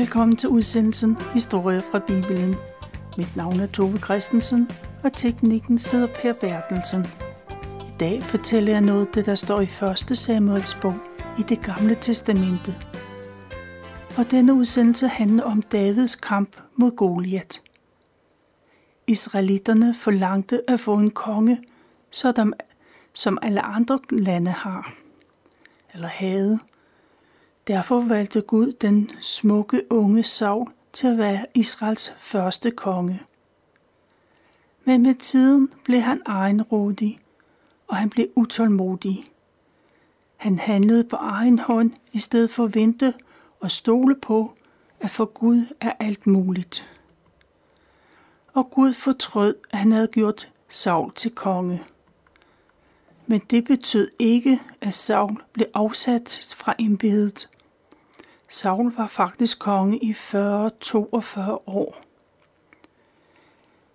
Velkommen 0.00 0.36
til 0.36 0.48
udsendelsen 0.48 1.16
Historie 1.34 1.82
fra 1.82 1.98
Bibelen. 1.98 2.54
Mit 3.16 3.36
navn 3.36 3.60
er 3.60 3.66
Tove 3.66 3.98
Christensen, 3.98 4.70
og 5.04 5.12
teknikken 5.12 5.78
sidder 5.78 6.06
Per 6.06 6.32
Bertelsen. 6.32 7.06
I 7.80 7.92
dag 8.00 8.22
fortæller 8.22 8.72
jeg 8.72 8.80
noget, 8.80 9.14
det 9.14 9.26
der 9.26 9.34
står 9.34 9.60
i 9.60 9.68
1. 10.10 10.18
Samuels 10.18 10.74
bog 10.82 10.94
i 11.38 11.42
det 11.42 11.62
gamle 11.62 11.96
testamente. 12.00 12.76
Og 14.18 14.30
denne 14.30 14.54
udsendelse 14.54 15.08
handler 15.08 15.44
om 15.44 15.62
Davids 15.62 16.14
kamp 16.14 16.56
mod 16.76 16.90
Goliat. 16.90 17.62
Israelitterne 19.06 19.94
forlangte 19.94 20.70
at 20.70 20.80
få 20.80 20.94
en 20.94 21.10
konge, 21.10 21.60
sådan 22.10 22.52
som 23.12 23.38
alle 23.42 23.62
andre 23.62 23.98
lande 24.10 24.50
har, 24.50 24.94
eller 25.94 26.08
havde. 26.08 26.58
Derfor 27.70 28.00
valgte 28.00 28.40
Gud 28.40 28.72
den 28.72 29.10
smukke 29.20 29.92
unge 29.92 30.22
Saul 30.22 30.72
til 30.92 31.06
at 31.06 31.18
være 31.18 31.46
Israels 31.54 32.14
første 32.18 32.70
konge. 32.70 33.22
Men 34.84 35.02
med 35.02 35.14
tiden 35.14 35.72
blev 35.84 36.00
han 36.00 36.22
egenrådig, 36.26 37.18
og 37.88 37.96
han 37.96 38.10
blev 38.10 38.28
utålmodig. 38.36 39.24
Han 40.36 40.58
handlede 40.58 41.04
på 41.04 41.16
egen 41.16 41.58
hånd 41.58 41.92
i 42.12 42.18
stedet 42.18 42.50
for 42.50 42.64
at 42.64 42.74
vente 42.74 43.14
og 43.60 43.70
stole 43.70 44.16
på, 44.16 44.52
at 45.00 45.10
for 45.10 45.24
Gud 45.24 45.64
er 45.80 45.92
alt 46.00 46.26
muligt. 46.26 46.88
Og 48.52 48.70
Gud 48.70 48.92
fortrød, 48.92 49.54
at 49.70 49.78
han 49.78 49.92
havde 49.92 50.08
gjort 50.08 50.52
Saul 50.68 51.12
til 51.12 51.30
konge. 51.30 51.82
Men 53.26 53.40
det 53.50 53.64
betød 53.64 54.10
ikke, 54.18 54.60
at 54.80 54.94
Saul 54.94 55.42
blev 55.52 55.66
afsat 55.74 56.54
fra 56.56 56.74
embedet. 56.78 57.48
Saul 58.52 58.94
var 58.96 59.06
faktisk 59.06 59.58
konge 59.58 59.98
i 59.98 60.12
40-42 60.12 61.40
år. 61.66 62.00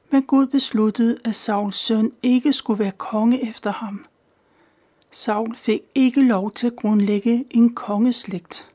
Men 0.10 0.24
Gud 0.24 0.48
besluttede, 0.48 1.20
at 1.26 1.36
Sauls 1.36 1.76
søn 1.76 2.12
ikke 2.24 2.54
skulle 2.54 2.80
være 2.80 2.92
konge 2.92 3.50
efter 3.50 3.72
ham. 3.72 4.06
Saul 5.12 5.56
fik 5.56 5.82
ikke 5.96 6.22
lov 6.22 6.52
til 6.52 6.68
at 6.68 6.76
grundlægge 6.76 7.46
en 7.50 7.76
kongeslægt. 7.76 8.70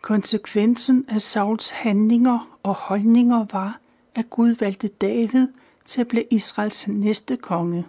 Konsekvensen 0.00 1.04
af 1.08 1.20
Sauls 1.20 1.70
handlinger 1.70 2.58
og 2.62 2.74
holdninger 2.74 3.46
var, 3.52 3.80
at 4.14 4.30
Gud 4.30 4.50
valgte 4.50 4.88
David 4.88 5.48
til 5.84 6.00
at 6.00 6.08
blive 6.08 6.24
Israels 6.30 6.88
næste 6.88 7.36
konge. 7.36 7.86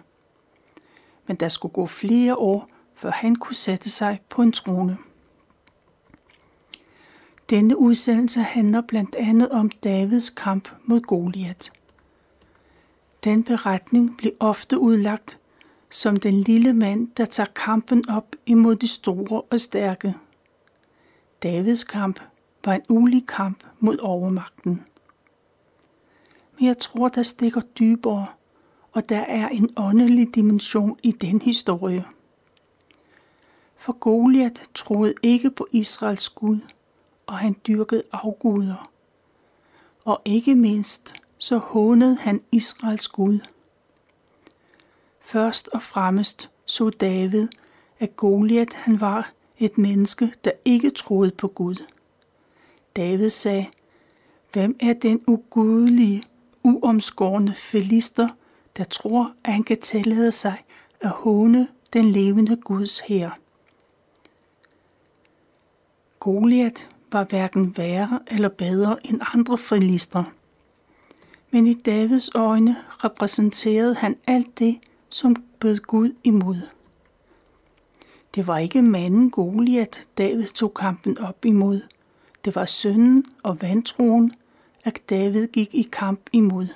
Men 1.26 1.36
der 1.36 1.48
skulle 1.48 1.72
gå 1.72 1.86
flere 1.86 2.36
år, 2.36 2.68
før 2.94 3.10
han 3.10 3.36
kunne 3.36 3.56
sætte 3.56 3.90
sig 3.90 4.20
på 4.28 4.42
en 4.42 4.52
trone. 4.52 4.98
Denne 7.50 7.78
udsendelse 7.78 8.40
handler 8.40 8.80
blandt 8.80 9.14
andet 9.14 9.48
om 9.48 9.70
Davids 9.70 10.30
kamp 10.30 10.68
mod 10.84 11.00
Goliat. 11.00 11.72
Den 13.24 13.44
beretning 13.44 14.16
blev 14.16 14.32
ofte 14.40 14.78
udlagt 14.78 15.38
som 15.90 16.16
den 16.16 16.34
lille 16.34 16.72
mand, 16.72 17.08
der 17.16 17.24
tager 17.24 17.50
kampen 17.54 18.08
op 18.08 18.36
imod 18.46 18.76
de 18.76 18.88
store 18.88 19.42
og 19.50 19.60
stærke. 19.60 20.14
Davids 21.42 21.84
kamp 21.84 22.20
var 22.64 22.74
en 22.74 22.82
ulig 22.88 23.26
kamp 23.26 23.64
mod 23.80 23.98
overmagten. 23.98 24.84
Men 26.58 26.66
jeg 26.66 26.78
tror, 26.78 27.08
der 27.08 27.22
stikker 27.22 27.60
dybere, 27.60 28.26
og 28.92 29.08
der 29.08 29.20
er 29.20 29.48
en 29.48 29.70
åndelig 29.76 30.34
dimension 30.34 30.96
i 31.02 31.12
den 31.12 31.42
historie. 31.42 32.04
For 33.76 33.92
Goliat 33.92 34.62
troede 34.74 35.14
ikke 35.22 35.50
på 35.50 35.66
Israels 35.72 36.28
Gud– 36.28 36.58
og 37.26 37.38
han 37.38 37.56
dyrkede 37.66 38.02
afguder. 38.12 38.90
Og 40.04 40.22
ikke 40.24 40.54
mindst 40.54 41.14
så 41.38 41.58
hånede 41.58 42.16
han 42.16 42.40
Israels 42.52 43.08
Gud. 43.08 43.38
Først 45.20 45.68
og 45.68 45.82
fremmest 45.82 46.50
så 46.66 46.90
David, 46.90 47.48
at 47.98 48.16
Goliat 48.16 48.74
han 48.74 49.00
var 49.00 49.30
et 49.58 49.78
menneske, 49.78 50.32
der 50.44 50.50
ikke 50.64 50.90
troede 50.90 51.30
på 51.30 51.48
Gud. 51.48 51.84
David 52.96 53.30
sagde, 53.30 53.66
Hvem 54.52 54.76
er 54.80 54.92
den 54.92 55.24
ugudelige, 55.26 56.22
uomskårne 56.62 57.54
filister, 57.54 58.28
der 58.76 58.84
tror, 58.84 59.34
at 59.44 59.52
han 59.52 59.62
kan 59.62 59.80
tillade 59.80 60.32
sig 60.32 60.64
at 61.00 61.10
håne 61.10 61.68
den 61.92 62.04
levende 62.04 62.56
Guds 62.56 63.00
her? 63.00 63.30
Goliat 66.20 66.95
var 67.12 67.24
hverken 67.24 67.76
værre 67.76 68.20
eller 68.26 68.48
bedre 68.48 69.06
end 69.06 69.20
andre 69.34 69.58
frilister. 69.58 70.24
Men 71.50 71.66
i 71.66 71.74
Davids 71.74 72.30
øjne 72.34 72.76
repræsenterede 72.88 73.94
han 73.94 74.16
alt 74.26 74.58
det, 74.58 74.78
som 75.08 75.36
bød 75.60 75.76
Gud 75.76 76.12
imod. 76.24 76.56
Det 78.34 78.46
var 78.46 78.58
ikke 78.58 78.82
manden 78.82 79.30
Goliat, 79.30 80.04
David 80.18 80.46
tog 80.46 80.74
kampen 80.74 81.18
op 81.18 81.44
imod. 81.44 81.80
Det 82.44 82.56
var 82.56 82.64
sønnen 82.64 83.24
og 83.42 83.62
vantroen, 83.62 84.32
at 84.84 85.00
David 85.10 85.46
gik 85.46 85.74
i 85.74 85.88
kamp 85.92 86.20
imod. 86.32 86.66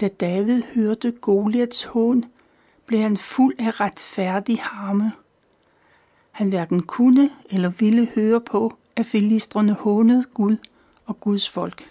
Da 0.00 0.08
David 0.08 0.62
hørte 0.74 1.12
Goliats 1.12 1.84
hån, 1.84 2.24
blev 2.86 3.00
han 3.00 3.16
fuld 3.16 3.54
af 3.58 3.80
retfærdig 3.80 4.58
harme– 4.62 5.12
han 6.34 6.48
hverken 6.48 6.82
kunne 6.82 7.30
eller 7.50 7.68
ville 7.68 8.08
høre 8.14 8.40
på, 8.40 8.76
at 8.96 9.06
filistrene 9.06 9.72
hånede 9.72 10.24
Gud 10.34 10.56
og 11.06 11.20
Guds 11.20 11.48
folk. 11.48 11.88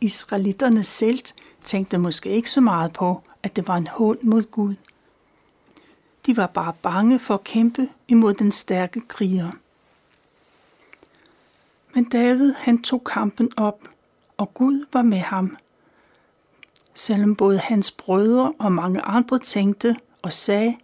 Israelitterne 0.00 0.84
selv 0.84 1.18
tænkte 1.64 1.98
måske 1.98 2.30
ikke 2.30 2.50
så 2.50 2.60
meget 2.60 2.92
på, 2.92 3.22
at 3.42 3.56
det 3.56 3.68
var 3.68 3.76
en 3.76 3.86
hån 3.86 4.18
mod 4.22 4.50
Gud. 4.50 4.74
De 6.26 6.36
var 6.36 6.46
bare 6.46 6.72
bange 6.82 7.18
for 7.18 7.34
at 7.34 7.44
kæmpe 7.44 7.88
imod 8.08 8.34
den 8.34 8.52
stærke 8.52 9.00
kriger. 9.00 9.50
Men 11.94 12.04
David 12.04 12.52
han 12.52 12.82
tog 12.82 13.04
kampen 13.04 13.50
op, 13.56 13.88
og 14.36 14.54
Gud 14.54 14.86
var 14.92 15.02
med 15.02 15.18
ham. 15.18 15.56
Selvom 16.94 17.36
både 17.36 17.58
hans 17.58 17.90
brødre 17.90 18.52
og 18.58 18.72
mange 18.72 19.00
andre 19.00 19.38
tænkte 19.38 19.96
og 20.22 20.32
sagde, 20.32 20.76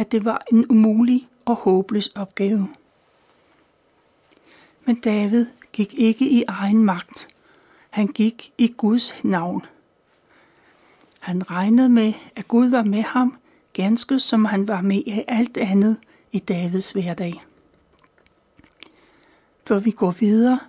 at 0.00 0.12
det 0.12 0.24
var 0.24 0.44
en 0.52 0.66
umulig 0.70 1.28
og 1.44 1.56
håbløs 1.56 2.08
opgave. 2.08 2.68
Men 4.84 5.00
David 5.00 5.46
gik 5.72 5.94
ikke 5.94 6.28
i 6.28 6.44
egen 6.48 6.84
magt. 6.84 7.28
Han 7.90 8.06
gik 8.06 8.52
i 8.58 8.74
Guds 8.76 9.24
navn. 9.24 9.62
Han 11.20 11.50
regnede 11.50 11.88
med, 11.88 12.12
at 12.36 12.48
Gud 12.48 12.68
var 12.68 12.82
med 12.82 13.02
ham, 13.02 13.36
ganske 13.72 14.20
som 14.20 14.44
han 14.44 14.68
var 14.68 14.80
med 14.80 15.02
i 15.06 15.24
alt 15.28 15.56
andet 15.56 15.96
i 16.32 16.38
Davids 16.38 16.90
hverdag. 16.90 17.44
Før 19.66 19.78
vi 19.78 19.90
går 19.90 20.10
videre, 20.10 20.60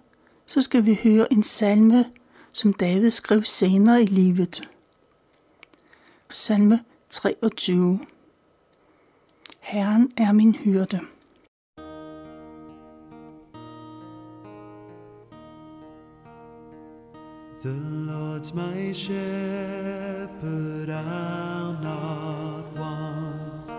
så 0.46 0.62
skal 0.62 0.86
vi 0.86 1.00
høre 1.03 1.34
en 1.34 1.44
salme, 1.44 2.06
som 2.52 2.74
David 2.74 3.09
skrev 3.09 3.44
senere 3.44 4.03
i 4.03 4.06
livet. 4.06 4.70
Salme 6.30 6.80
23 7.09 8.00
Er 9.74 10.34
min. 10.34 10.52
The 17.62 17.70
Lord's 17.70 18.53
my 18.53 18.91
shepherd, 18.91 20.90
I'll 20.90 21.73
not 21.82 22.66
want. 22.76 23.70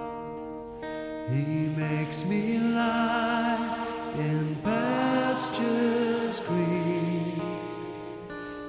He 1.31 1.69
makes 1.77 2.25
me 2.25 2.59
lie 2.59 3.77
in 4.17 4.57
pastures 4.65 6.41
green. 6.41 7.43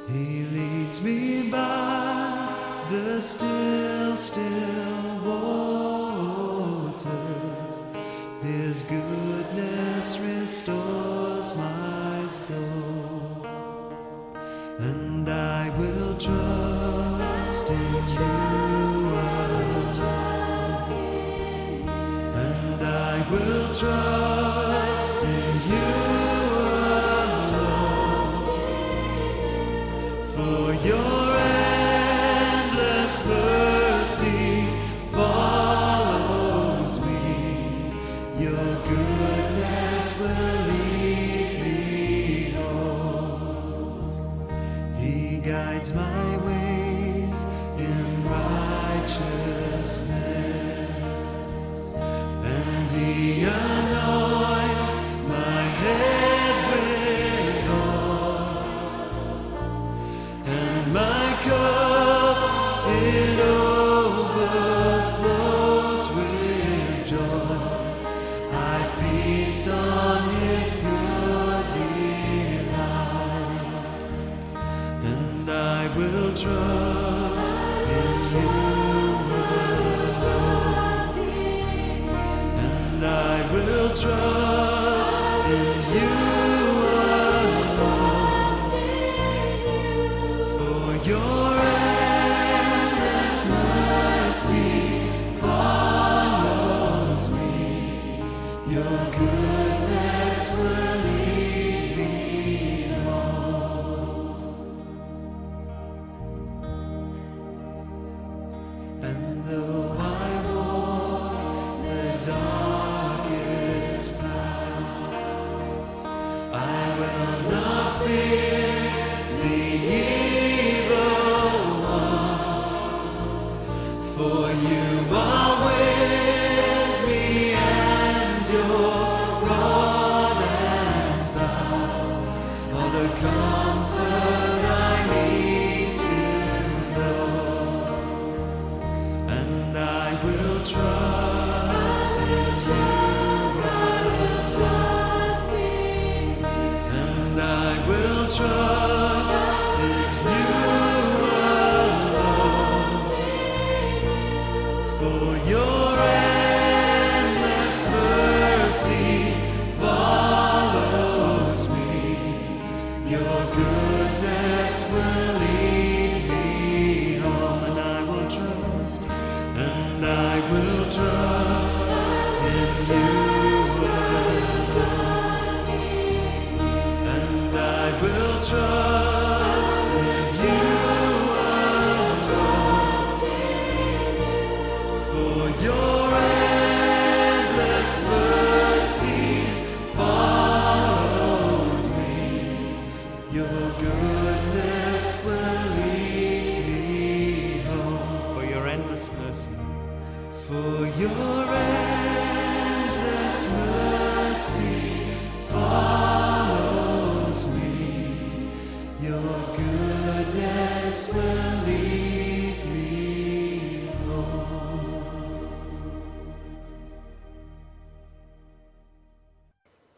He 0.10 0.44
leads 0.52 1.02
me 1.02 1.50
by 1.50 2.86
the 2.90 3.22
still, 3.22 4.18
still 4.18 5.03
for 30.84 31.13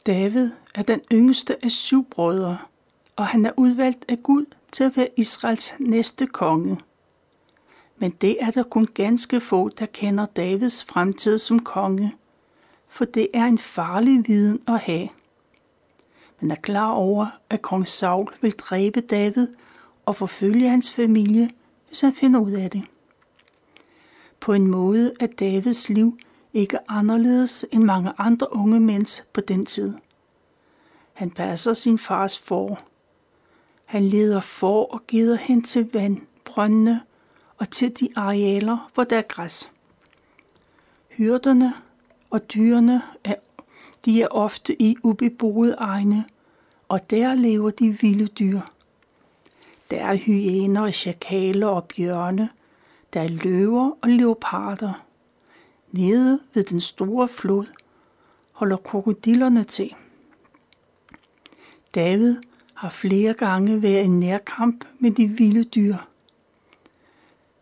David 0.06 0.52
er 0.76 0.82
den 0.82 1.02
yngste 1.12 1.66
af 1.66 1.72
syv 1.72 2.10
brødre, 2.10 2.58
og 3.16 3.28
han 3.28 3.46
er 3.46 3.52
udvalgt 3.58 4.06
af 4.08 4.24
Gud 4.24 4.46
til 4.72 4.84
at 4.84 4.98
være 4.98 5.08
Israels 5.18 5.76
næste 5.80 6.28
konge. 6.28 6.80
Men 7.98 8.12
det 8.12 8.38
er 8.44 8.52
der 8.52 8.64
kun 8.64 8.86
ganske 8.86 9.40
få, 9.40 9.70
der 9.70 9.86
kender 9.86 10.26
Davids 10.26 10.84
fremtid 10.84 11.38
som 11.38 11.60
konge, 11.60 12.14
for 12.90 13.06
det 13.06 13.28
er 13.34 13.46
en 13.46 13.58
farlig 13.58 14.28
viden 14.28 14.62
at 14.68 14.80
have. 14.80 15.10
Man 16.45 16.51
er 16.51 16.62
klar 16.62 16.92
over, 16.92 17.27
at 17.50 17.62
kong 17.62 17.88
Saul 17.88 18.34
vil 18.41 18.51
dræbe 18.51 19.01
David 19.01 19.48
og 20.05 20.15
forfølge 20.15 20.70
hans 20.70 20.91
familie, 20.91 21.50
hvis 21.88 22.01
han 22.01 22.13
finder 22.13 22.39
ud 22.39 22.51
af 22.51 22.72
det. 22.72 22.84
På 24.39 24.53
en 24.53 24.67
måde 24.67 25.13
er 25.20 25.27
Davids 25.27 25.89
liv 25.89 26.17
ikke 26.53 26.91
anderledes 26.91 27.65
end 27.72 27.84
mange 27.84 28.13
andre 28.17 28.53
unge 28.53 28.79
mænds 28.79 29.27
på 29.34 29.41
den 29.41 29.65
tid. 29.65 29.93
Han 31.13 31.31
passer 31.31 31.74
sin 31.74 31.98
fars 31.98 32.39
for. 32.39 32.79
Han 33.86 34.03
leder 34.03 34.39
får 34.39 34.86
og 34.86 35.08
gider 35.08 35.36
hen 35.36 35.63
til 35.63 35.89
vandbrøndene 35.93 37.01
og 37.58 37.70
til 37.70 38.00
de 38.00 38.10
arealer, 38.15 38.91
hvor 38.93 39.03
der 39.03 39.17
er 39.17 39.27
græs. 39.29 39.72
Hyrderne 41.10 41.74
og 42.29 42.53
dyrene 42.53 43.01
er, 43.24 43.36
de 44.05 44.22
er 44.22 44.27
ofte 44.27 44.81
i 44.81 44.96
ubeboede 45.03 45.74
egne, 45.74 46.25
og 46.88 47.10
der 47.10 47.34
lever 47.34 47.70
de 47.70 47.98
vilde 48.01 48.27
dyr. 48.27 48.62
Der 49.92 50.06
er 50.06 50.15
hyæner 50.15 50.82
og 50.82 50.94
chakaler 50.94 51.68
og 51.68 51.84
bjørne. 51.84 52.50
Der 53.13 53.22
er 53.22 53.27
løver 53.27 53.92
og 54.01 54.10
leoparder. 54.10 55.06
Nede 55.92 56.39
ved 56.54 56.63
den 56.63 56.82
store 56.82 57.27
flod 57.27 57.65
holder 58.51 58.77
krokodillerne 58.77 59.63
til. 59.63 59.96
David 61.96 62.38
har 62.74 62.89
flere 62.89 63.34
gange 63.34 63.82
været 63.82 64.04
i 64.04 64.08
nærkamp 64.08 64.86
med 65.00 65.12
de 65.12 65.27
vilde 65.27 65.63
dyr. 65.63 65.98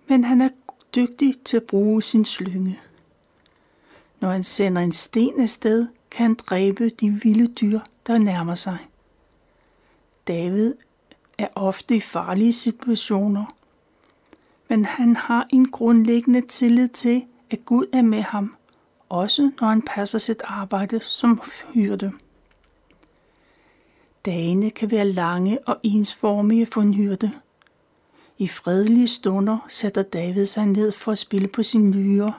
Men 0.08 0.24
han 0.24 0.42
er 0.42 0.50
dygtig 0.96 1.36
til 1.46 1.58
at 1.58 1.64
bruge 1.64 2.02
sin 2.02 2.26
slynge. 2.26 2.80
Når 4.20 4.32
han 4.32 4.44
sender 4.44 4.82
en 4.82 4.92
sten 4.92 5.42
afsted, 5.42 5.88
kan 6.12 6.24
han 6.24 6.36
dræbe 6.36 6.90
de 6.90 7.10
vilde 7.10 7.48
dyr, 7.48 7.80
der 8.08 8.18
nærmer 8.18 8.56
sig. 8.56 8.78
David 10.28 10.74
er 11.38 11.48
ofte 11.56 11.96
i 11.96 12.00
farlige 12.00 12.54
situationer, 12.54 13.46
men 14.70 14.86
han 14.86 15.16
har 15.16 15.48
en 15.50 15.72
grundlæggende 15.72 16.42
tillid 16.42 16.88
til, 16.88 17.26
at 17.50 17.66
Gud 17.66 17.86
er 17.94 18.02
med 18.02 18.22
ham, 18.22 18.56
også 19.10 19.52
når 19.62 19.68
han 19.68 19.82
passer 19.82 20.20
sit 20.20 20.42
arbejde 20.46 21.00
som 21.00 21.42
hyrde. 21.74 22.12
Dagene 24.26 24.70
kan 24.70 24.92
være 24.92 25.06
lange 25.06 25.60
og 25.68 25.80
ensformige 25.84 26.66
for 26.66 26.82
en 26.82 26.94
hyrde. 26.94 27.32
I 28.38 28.48
fredelige 28.48 29.08
stunder 29.08 29.66
sætter 29.70 30.04
David 30.04 30.46
sig 30.46 30.66
ned 30.66 30.92
for 30.92 31.12
at 31.12 31.18
spille 31.18 31.48
på 31.48 31.64
sin 31.64 31.94
lyre. 31.94 32.34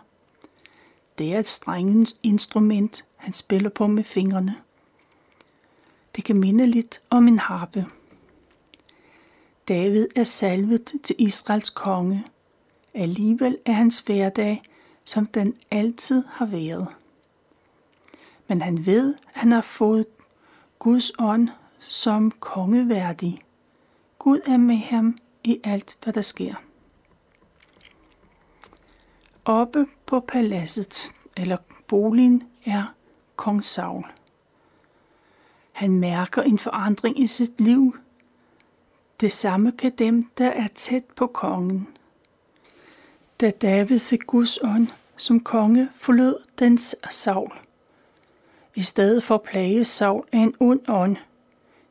Det 1.18 1.34
er 1.34 1.38
et 1.38 1.48
strengens 1.48 2.16
instrument, 2.22 3.04
han 3.16 3.32
spiller 3.32 3.70
på 3.70 3.86
med 3.86 4.04
fingrene. 4.04 4.56
Det 6.16 6.24
kan 6.24 6.40
minde 6.40 6.66
lidt 6.66 7.00
om 7.10 7.28
en 7.28 7.38
harpe. 7.38 7.86
David 9.68 10.08
er 10.16 10.22
salvet 10.22 10.92
til 11.02 11.16
Israels 11.18 11.70
konge. 11.70 12.24
Alligevel 12.94 13.58
er 13.66 13.72
hans 13.72 13.98
hverdag, 13.98 14.62
som 15.04 15.26
den 15.26 15.54
altid 15.70 16.24
har 16.30 16.46
været. 16.46 16.88
Men 18.48 18.62
han 18.62 18.86
ved, 18.86 19.14
at 19.14 19.40
han 19.40 19.52
har 19.52 19.60
fået 19.60 20.06
Guds 20.78 21.12
ånd 21.18 21.48
som 21.88 22.30
kongeværdig. 22.30 23.40
Gud 24.18 24.40
er 24.46 24.56
med 24.56 24.76
ham 24.76 25.18
i 25.44 25.60
alt, 25.64 25.98
hvad 26.02 26.12
der 26.12 26.22
sker. 26.22 26.54
Oppe 29.44 29.86
på 30.06 30.20
paladset, 30.20 31.12
eller 31.36 31.56
boligen, 31.88 32.42
er 32.64 32.94
kong 33.36 33.64
Saul. 33.64 34.04
Han 35.74 35.98
mærker 35.98 36.42
en 36.42 36.58
forandring 36.58 37.20
i 37.20 37.26
sit 37.26 37.60
liv. 37.60 37.96
Det 39.20 39.32
samme 39.32 39.72
kan 39.72 39.92
dem, 39.98 40.30
der 40.38 40.50
er 40.50 40.68
tæt 40.74 41.04
på 41.04 41.26
kongen. 41.26 41.88
Da 43.40 43.50
David 43.50 43.98
fik 43.98 44.26
Guds 44.26 44.58
ånd 44.62 44.88
som 45.16 45.40
konge, 45.40 45.88
forlod 45.94 46.42
dens 46.58 46.96
Saul. 47.10 47.52
I 48.74 48.82
stedet 48.82 49.22
for 49.22 49.34
at 49.34 49.42
plage 49.42 49.84
Saul 49.84 50.24
af 50.32 50.38
en 50.38 50.54
ond 50.60 50.80
ånd. 50.88 51.16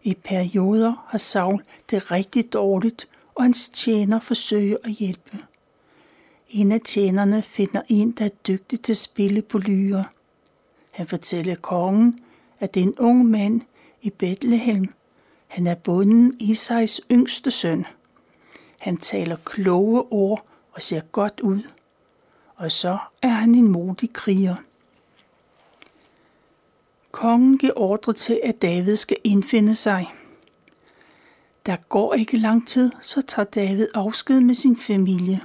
I 0.03 0.13
perioder 0.13 1.05
har 1.07 1.17
Saul 1.17 1.63
det 1.89 2.11
rigtig 2.11 2.53
dårligt 2.53 3.07
og 3.35 3.43
hans 3.43 3.69
tjener 3.69 4.19
forsøger 4.19 4.77
at 4.83 4.91
hjælpe. 4.91 5.39
En 6.49 6.71
af 6.71 6.81
tjenerne 6.81 7.41
finder 7.41 7.81
en, 7.87 8.11
der 8.11 8.25
er 8.25 8.29
dygtig 8.29 8.81
til 8.81 8.93
at 8.93 8.97
spille 8.97 9.41
på 9.41 9.57
lyre. 9.57 10.05
Han 10.91 11.07
fortæller 11.07 11.55
kongen, 11.55 12.19
at 12.59 12.73
det 12.73 12.79
er 12.79 12.87
en 12.87 12.99
ung 12.99 13.25
mand 13.25 13.61
i 14.03 14.09
Bethlehem. 14.09 14.93
Han 15.47 15.67
er 15.67 15.75
bunden 15.75 16.33
Isais 16.39 17.01
yngste 17.11 17.51
søn. 17.51 17.85
Han 18.77 18.97
taler 18.97 19.35
kloge 19.45 20.01
ord 20.11 20.45
og 20.71 20.81
ser 20.81 21.01
godt 21.01 21.39
ud. 21.39 21.61
Og 22.55 22.71
så 22.71 22.97
er 23.21 23.27
han 23.27 23.55
en 23.55 23.67
modig 23.67 24.13
kriger. 24.13 24.55
Kongen 27.11 27.57
giver 27.57 27.73
ordre 27.75 28.13
til, 28.13 28.39
at 28.43 28.61
David 28.61 28.95
skal 28.95 29.17
indfinde 29.23 29.75
sig. 29.75 30.13
Der 31.65 31.75
går 31.75 32.13
ikke 32.13 32.37
lang 32.37 32.67
tid, 32.67 32.91
så 33.01 33.21
tager 33.21 33.45
David 33.45 33.87
afsked 33.93 34.41
med 34.41 34.55
sin 34.55 34.77
familie, 34.77 35.41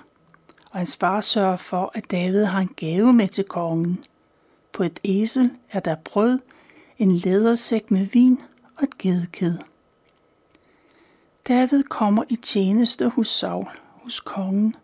og 0.71 0.79
hans 0.79 0.97
far 0.97 1.21
sørger 1.21 1.57
for, 1.57 1.91
at 1.95 2.11
David 2.11 2.45
har 2.45 2.61
en 2.61 2.75
gave 2.77 3.13
med 3.13 3.29
til 3.29 3.45
kongen. 3.45 4.05
På 4.73 4.83
et 4.83 5.01
æsel 5.05 5.51
er 5.71 5.81
der 5.81 5.95
brød, 5.95 6.39
en 6.99 7.17
lædersæk 7.17 7.91
med 7.91 8.07
vin 8.07 8.41
og 8.79 8.85
et 8.85 8.99
gedekæde. 8.99 9.61
David 11.49 11.83
kommer 11.83 12.25
i 12.29 12.37
tjeneste 12.37 13.09
hos 13.09 13.29
Saul, 13.29 13.69
hos 14.03 14.21
kongen, 14.21 14.77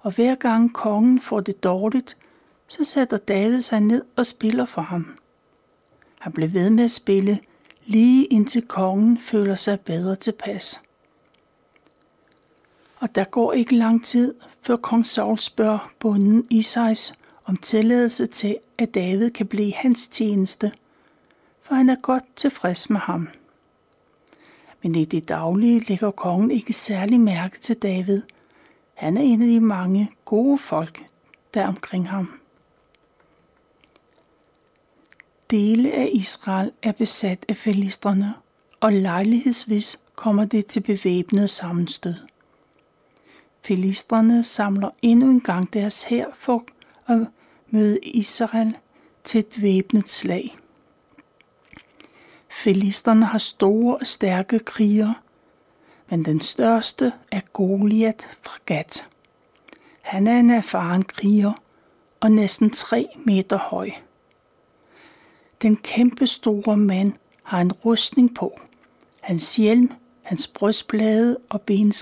og 0.00 0.14
hver 0.14 0.34
gang 0.34 0.72
kongen 0.72 1.20
får 1.20 1.40
det 1.40 1.64
dårligt, 1.64 2.16
så 2.68 2.84
sætter 2.84 3.16
David 3.16 3.60
sig 3.60 3.80
ned 3.80 4.02
og 4.16 4.26
spiller 4.26 4.64
for 4.64 4.82
ham. 4.82 5.18
Han 6.18 6.32
blev 6.32 6.54
ved 6.54 6.70
med 6.70 6.84
at 6.84 6.90
spille, 6.90 7.40
lige 7.84 8.24
indtil 8.24 8.62
kongen 8.62 9.18
føler 9.18 9.54
sig 9.54 9.80
bedre 9.80 10.16
tilpas. 10.16 10.80
Og 13.00 13.14
der 13.14 13.24
går 13.24 13.52
ikke 13.52 13.76
lang 13.76 14.04
tid, 14.04 14.34
før 14.62 14.76
kong 14.76 15.06
Saul 15.06 15.38
spørger 15.38 15.92
bonden 15.98 16.46
Isais 16.50 17.14
om 17.44 17.56
tilladelse 17.56 18.26
til, 18.26 18.56
at 18.78 18.94
David 18.94 19.30
kan 19.30 19.46
blive 19.46 19.72
hans 19.74 20.08
tjeneste, 20.08 20.72
for 21.70 21.74
han 21.74 21.88
er 21.88 21.96
godt 22.02 22.24
tilfreds 22.36 22.90
med 22.90 23.00
ham. 23.00 23.28
Men 24.82 24.94
i 24.94 25.04
det 25.04 25.28
daglige 25.28 25.80
lægger 25.80 26.10
kongen 26.10 26.50
ikke 26.50 26.72
særlig 26.72 27.20
mærke 27.20 27.60
til 27.60 27.76
David. 27.76 28.22
Han 28.94 29.16
er 29.16 29.20
en 29.20 29.42
af 29.42 29.48
de 29.48 29.60
mange 29.60 30.10
gode 30.24 30.58
folk, 30.58 31.04
der 31.54 31.62
er 31.62 31.68
omkring 31.68 32.08
ham. 32.08 32.40
Dele 35.50 35.92
af 35.92 36.10
Israel 36.12 36.72
er 36.82 36.92
besat 36.92 37.44
af 37.48 37.56
filistrene, 37.56 38.34
og 38.80 38.92
lejlighedsvis 38.92 40.00
kommer 40.14 40.44
det 40.44 40.66
til 40.66 40.80
bevæbnet 40.80 41.50
sammenstød. 41.50 42.14
Filistrene 43.62 44.42
samler 44.42 44.90
endnu 45.02 45.30
en 45.30 45.40
gang 45.40 45.72
deres 45.72 46.02
hær 46.02 46.26
for 46.34 46.64
at 47.06 47.26
møde 47.68 47.98
Israel 47.98 48.76
til 49.24 49.38
et 49.38 49.62
væbnet 49.62 50.08
slag. 50.08 50.59
Filisterne 52.60 53.26
har 53.26 53.38
store 53.38 53.96
og 53.96 54.06
stærke 54.06 54.58
krigere, 54.58 55.14
men 56.10 56.24
den 56.24 56.40
største 56.40 57.12
er 57.32 57.40
Goliat 57.52 58.28
fra 58.42 58.58
Gat. 58.66 59.08
Han 60.02 60.26
er 60.26 60.40
en 60.40 60.50
erfaren 60.50 61.02
kriger 61.02 61.52
og 62.20 62.32
næsten 62.32 62.70
3 62.70 63.08
meter 63.24 63.58
høj. 63.58 63.90
Den 65.62 65.76
kæmpe 65.76 66.26
store 66.26 66.76
mand 66.76 67.12
har 67.42 67.60
en 67.60 67.72
rustning 67.72 68.34
på. 68.34 68.60
Hans 69.20 69.56
hjelm, 69.56 69.92
hans 70.24 70.48
brystplade 70.48 71.38
og 71.48 71.62
ben, 71.62 71.92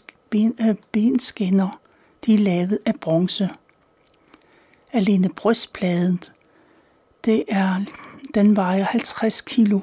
øh, 0.60 0.74
benskinner, 0.92 1.80
de 2.26 2.34
er 2.34 2.38
lavet 2.38 2.78
af 2.86 3.00
bronze. 3.00 3.50
Alene 4.92 5.28
brystpladen, 5.28 6.22
det 7.24 7.44
er, 7.48 7.84
den 8.34 8.56
vejer 8.56 8.84
50 8.84 9.40
kilo. 9.40 9.80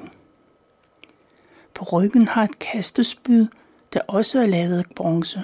På 1.76 1.84
ryggen 1.84 2.28
har 2.28 2.44
et 2.44 2.58
kastespyd, 2.58 3.46
der 3.92 4.00
også 4.08 4.42
er 4.42 4.46
lavet 4.46 4.78
af 4.78 4.84
bronze. 4.94 5.42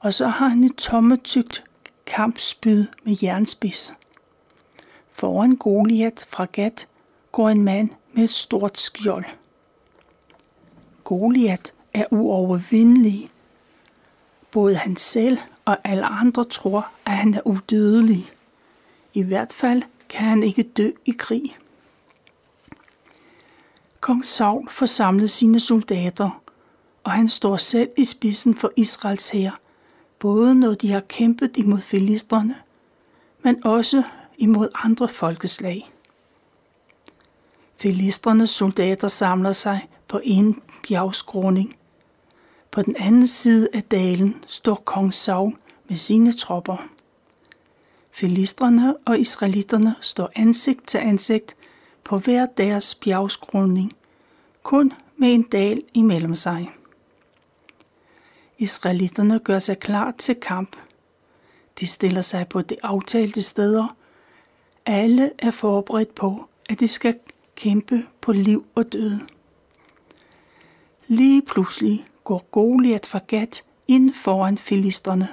Og 0.00 0.14
så 0.14 0.26
har 0.26 0.48
han 0.48 0.64
et 0.64 0.74
tommetygt 0.74 1.64
kampspyd 2.06 2.86
med 3.04 3.16
jernspids. 3.22 3.94
Foran 5.12 5.56
Goliat 5.56 6.26
fra 6.28 6.44
Gat 6.44 6.86
går 7.32 7.48
en 7.48 7.62
mand 7.62 7.90
med 8.12 8.24
et 8.24 8.30
stort 8.30 8.78
skjold. 8.78 9.24
Goliat 11.04 11.72
er 11.94 12.04
uovervindelig. 12.10 13.28
Både 14.50 14.74
han 14.74 14.96
selv 14.96 15.38
og 15.64 15.78
alle 15.84 16.06
andre 16.06 16.44
tror, 16.44 16.88
at 17.04 17.12
han 17.12 17.34
er 17.34 17.46
udødelig. 17.46 18.30
I 19.14 19.22
hvert 19.22 19.52
fald 19.52 19.82
kan 20.08 20.24
han 20.24 20.42
ikke 20.42 20.62
dø 20.62 20.90
i 21.04 21.14
krig. 21.18 21.56
Kong 24.06 24.24
Saul 24.24 24.68
får 24.70 24.86
samlet 24.86 25.30
sine 25.30 25.60
soldater, 25.60 26.42
og 27.04 27.12
han 27.12 27.28
står 27.28 27.56
selv 27.56 27.88
i 27.98 28.04
spidsen 28.04 28.54
for 28.54 28.72
Israels 28.76 29.30
hær, 29.30 29.60
både 30.18 30.54
når 30.54 30.74
de 30.74 30.90
har 30.90 31.00
kæmpet 31.00 31.56
imod 31.56 31.80
filisterne, 31.80 32.54
men 33.42 33.66
også 33.66 34.02
imod 34.38 34.68
andre 34.74 35.08
folkeslag. 35.08 35.90
Filistrenes 37.76 38.50
soldater 38.50 39.08
samler 39.08 39.52
sig 39.52 39.88
på 40.08 40.20
en 40.24 40.62
bjergskråning. 40.88 41.76
På 42.70 42.82
den 42.82 42.96
anden 42.98 43.26
side 43.26 43.68
af 43.72 43.82
dalen 43.82 44.44
står 44.46 44.82
kong 44.84 45.14
Saul 45.14 45.56
med 45.88 45.96
sine 45.96 46.32
tropper. 46.32 46.88
Filistrene 48.10 48.96
og 49.04 49.18
israelitterne 49.18 49.94
står 50.00 50.30
ansigt 50.34 50.86
til 50.86 50.98
ansigt 50.98 51.56
på 52.06 52.18
hver 52.18 52.46
deres 52.46 52.94
bjergskråning, 52.94 53.92
kun 54.62 54.92
med 55.16 55.34
en 55.34 55.42
dal 55.42 55.80
imellem 55.94 56.34
sig. 56.34 56.70
Israelitterne 58.58 59.38
gør 59.38 59.58
sig 59.58 59.78
klar 59.78 60.14
til 60.18 60.34
kamp. 60.34 60.76
De 61.80 61.86
stiller 61.86 62.20
sig 62.20 62.48
på 62.48 62.62
de 62.62 62.76
aftalte 62.82 63.42
steder. 63.42 63.96
Alle 64.86 65.30
er 65.38 65.50
forberedt 65.50 66.14
på, 66.14 66.48
at 66.70 66.80
de 66.80 66.88
skal 66.88 67.18
kæmpe 67.54 68.06
på 68.20 68.32
liv 68.32 68.66
og 68.74 68.92
død. 68.92 69.18
Lige 71.06 71.42
pludselig 71.42 72.04
går 72.24 72.46
Goliat 72.50 73.06
fra 73.06 73.20
Gat 73.26 73.64
ind 73.88 74.14
foran 74.14 74.58
filisterne. 74.58 75.28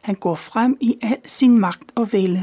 Han 0.00 0.14
går 0.14 0.34
frem 0.34 0.76
i 0.80 0.98
al 1.02 1.18
sin 1.24 1.60
magt 1.60 1.92
og 1.94 2.12
vælde. 2.12 2.42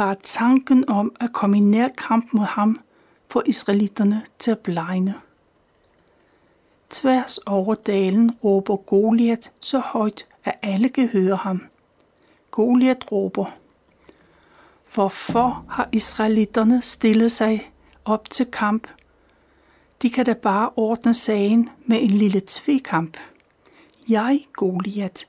Bare 0.00 0.16
tanken 0.22 0.90
om 0.90 1.12
at 1.20 1.32
komme 1.32 1.56
i 1.56 1.60
nærkamp 1.60 2.32
mod 2.32 2.44
ham 2.44 2.80
får 3.28 3.42
israelitterne 3.46 4.22
til 4.38 4.50
at 4.50 4.58
blegne. 4.58 5.14
Tværs 6.90 7.38
over 7.38 7.74
dalen 7.74 8.30
råber 8.44 8.76
Goliat 8.76 9.50
så 9.60 9.78
højt, 9.78 10.26
at 10.44 10.54
alle 10.62 10.88
kan 10.88 11.08
høre 11.08 11.36
ham. 11.36 11.66
Goliat 12.50 13.12
råber, 13.12 13.44
Hvorfor 14.94 15.64
har 15.68 15.88
israelitterne 15.92 16.82
stillet 16.82 17.32
sig 17.32 17.72
op 18.04 18.30
til 18.30 18.46
kamp? 18.46 18.88
De 20.02 20.10
kan 20.10 20.26
da 20.26 20.32
bare 20.32 20.70
ordne 20.76 21.14
sagen 21.14 21.68
med 21.86 22.02
en 22.02 22.10
lille 22.10 22.42
tvekamp. 22.46 23.16
Jeg, 24.08 24.46
Goliat, 24.52 25.26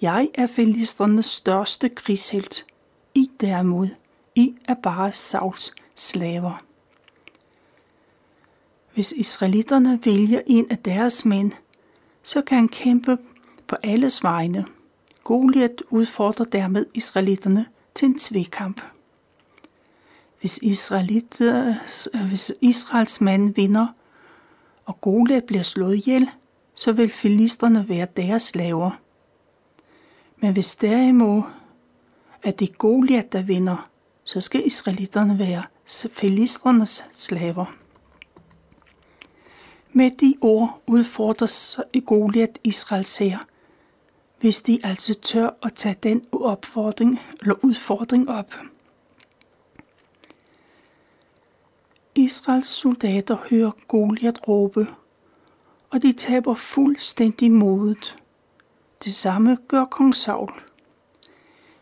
jeg 0.00 0.28
er 0.34 0.46
filistrenes 0.46 1.26
største 1.26 1.88
krigshelt. 1.88 2.66
I 3.14 3.30
derimod, 3.40 3.88
i 4.34 4.54
er 4.64 4.74
bare 4.74 5.12
Sauls 5.12 5.74
slaver. 5.94 6.64
Hvis 8.94 9.12
israelitterne 9.12 10.00
vælger 10.04 10.40
en 10.46 10.66
af 10.70 10.78
deres 10.78 11.24
mænd, 11.24 11.52
så 12.22 12.42
kan 12.42 12.58
han 12.58 12.68
kæmpe 12.68 13.18
på 13.66 13.76
alles 13.82 14.22
vegne. 14.22 14.66
Goliat 15.24 15.82
udfordrer 15.90 16.44
dermed 16.46 16.86
israelitterne 16.94 17.66
til 17.94 18.06
en 18.06 18.18
tvekamp. 18.18 18.80
Hvis, 20.40 20.60
øh, 21.42 22.28
hvis 22.28 22.52
Israels 22.60 23.20
mand 23.20 23.54
vinder, 23.54 23.86
og 24.84 25.00
Goliat 25.00 25.44
bliver 25.44 25.62
slået 25.62 25.96
ihjel, 25.96 26.30
så 26.74 26.92
vil 26.92 27.08
filisterne 27.08 27.88
være 27.88 28.06
deres 28.16 28.42
slaver. 28.42 28.90
Men 30.36 30.52
hvis 30.52 30.76
derimod 30.76 31.42
at 32.42 32.60
det 32.60 32.78
Goliat, 32.78 33.32
der 33.32 33.42
vinder, 33.42 33.90
så 34.24 34.40
skal 34.40 34.66
israelitterne 34.66 35.38
være 35.38 35.62
filistrenes 36.10 37.04
slaver. 37.12 37.74
Med 39.92 40.10
de 40.10 40.34
ord 40.40 40.82
udfordres 40.86 41.80
Goliat 42.06 42.58
Israels 42.64 43.18
her, 43.18 43.38
hvis 44.40 44.62
de 44.62 44.78
altså 44.84 45.14
tør 45.14 45.50
at 45.62 45.74
tage 45.74 45.96
den 46.02 46.24
opfordring, 46.32 47.20
eller 47.40 47.54
udfordring 47.62 48.30
op. 48.30 48.54
Israels 52.14 52.66
soldater 52.66 53.36
hører 53.50 53.70
Goliat 53.88 54.48
råbe, 54.48 54.86
og 55.90 56.02
de 56.02 56.12
taber 56.12 56.54
fuldstændig 56.54 57.52
modet. 57.52 58.16
Det 59.04 59.14
samme 59.14 59.58
gør 59.68 59.84
kong 59.84 60.16
Saul. 60.16 60.52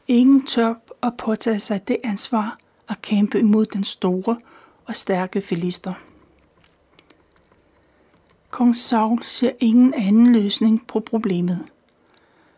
Ingen 0.09 0.47
tør 0.47 0.75
at 1.03 1.17
påtage 1.17 1.61
sig 1.61 1.89
det 1.89 1.97
ansvar 2.05 2.59
at 2.89 3.03
kæmpe 3.03 3.39
imod 3.39 3.67
den 3.67 3.85
store 3.85 4.37
og 4.85 4.97
stærke 4.97 5.41
filister. 5.41 5.95
Kong 8.51 8.77
Saul 8.77 9.23
ser 9.23 9.51
ingen 9.61 9.95
anden 9.95 10.33
løsning 10.33 10.87
på 10.87 11.01
problemet. 11.01 11.65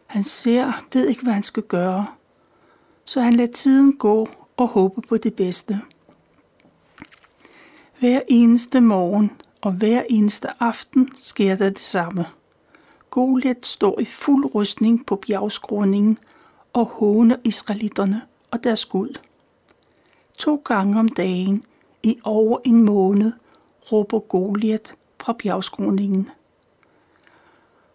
Han 0.06 0.24
ser, 0.24 0.84
ved 0.92 1.08
ikke, 1.08 1.22
hvad 1.22 1.32
han 1.32 1.42
skal 1.42 1.62
gøre, 1.62 2.06
så 3.04 3.20
han 3.20 3.32
lader 3.32 3.52
tiden 3.52 3.96
gå 3.96 4.28
og 4.56 4.68
håber 4.68 5.02
på 5.08 5.16
det 5.16 5.34
bedste. 5.34 5.80
Hver 7.98 8.20
eneste 8.28 8.80
morgen 8.80 9.30
og 9.60 9.72
hver 9.72 10.02
eneste 10.10 10.48
aften 10.60 11.08
sker 11.18 11.56
der 11.56 11.68
det 11.68 11.80
samme. 11.80 12.26
Goliath 13.10 13.60
står 13.62 14.00
i 14.00 14.04
fuld 14.04 14.54
rustning 14.54 15.06
på 15.06 15.16
bjergskråningen 15.16 16.18
og 16.72 16.86
håner 16.86 17.36
israelitterne 17.44 18.22
og 18.54 18.64
deres 18.64 18.84
Gud. 18.84 19.18
To 20.38 20.62
gange 20.64 20.98
om 20.98 21.08
dagen 21.08 21.64
i 22.02 22.18
over 22.24 22.58
en 22.64 22.82
måned 22.82 23.32
råber 23.92 24.18
Goliath 24.18 24.92
fra 25.20 25.32
bjergskroningen. 25.32 26.30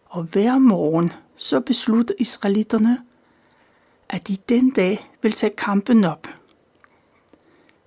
Og 0.05 0.23
hver 0.23 0.57
morgen 0.57 1.11
så 1.37 1.59
beslutter 1.59 2.15
israelitterne, 2.19 3.05
at 4.09 4.27
de 4.27 4.37
den 4.49 4.71
dag 4.71 5.09
vil 5.21 5.31
tage 5.31 5.53
kampen 5.57 6.03
op. 6.03 6.27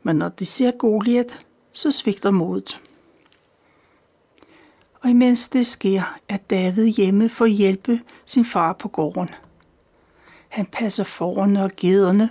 Men 0.03 0.17
når 0.17 0.29
de 0.29 0.47
ser 0.47 0.71
Goliath, 0.71 1.37
så 1.73 1.91
svigter 1.91 2.31
modet. 2.31 2.81
Og 5.01 5.11
imens 5.11 5.49
det 5.49 5.67
sker, 5.67 6.19
er 6.29 6.37
David 6.37 6.87
hjemme 6.87 7.29
for 7.29 7.45
at 7.45 7.51
hjælpe 7.51 8.01
sin 8.27 8.45
far 8.45 8.73
på 8.73 8.89
gården. 8.89 9.31
Han 10.49 10.67
passer 10.67 11.05
forerne 11.05 11.65
og 11.65 11.71
gederne, 11.77 12.31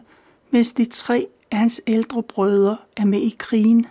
mens 0.51 0.73
de 0.73 0.85
tre 0.85 1.27
af 1.51 1.57
hans 1.57 1.81
ældre 1.87 2.23
brødre 2.23 2.77
er 2.95 3.05
med 3.05 3.21
i 3.21 3.35
krigen. 3.39 3.87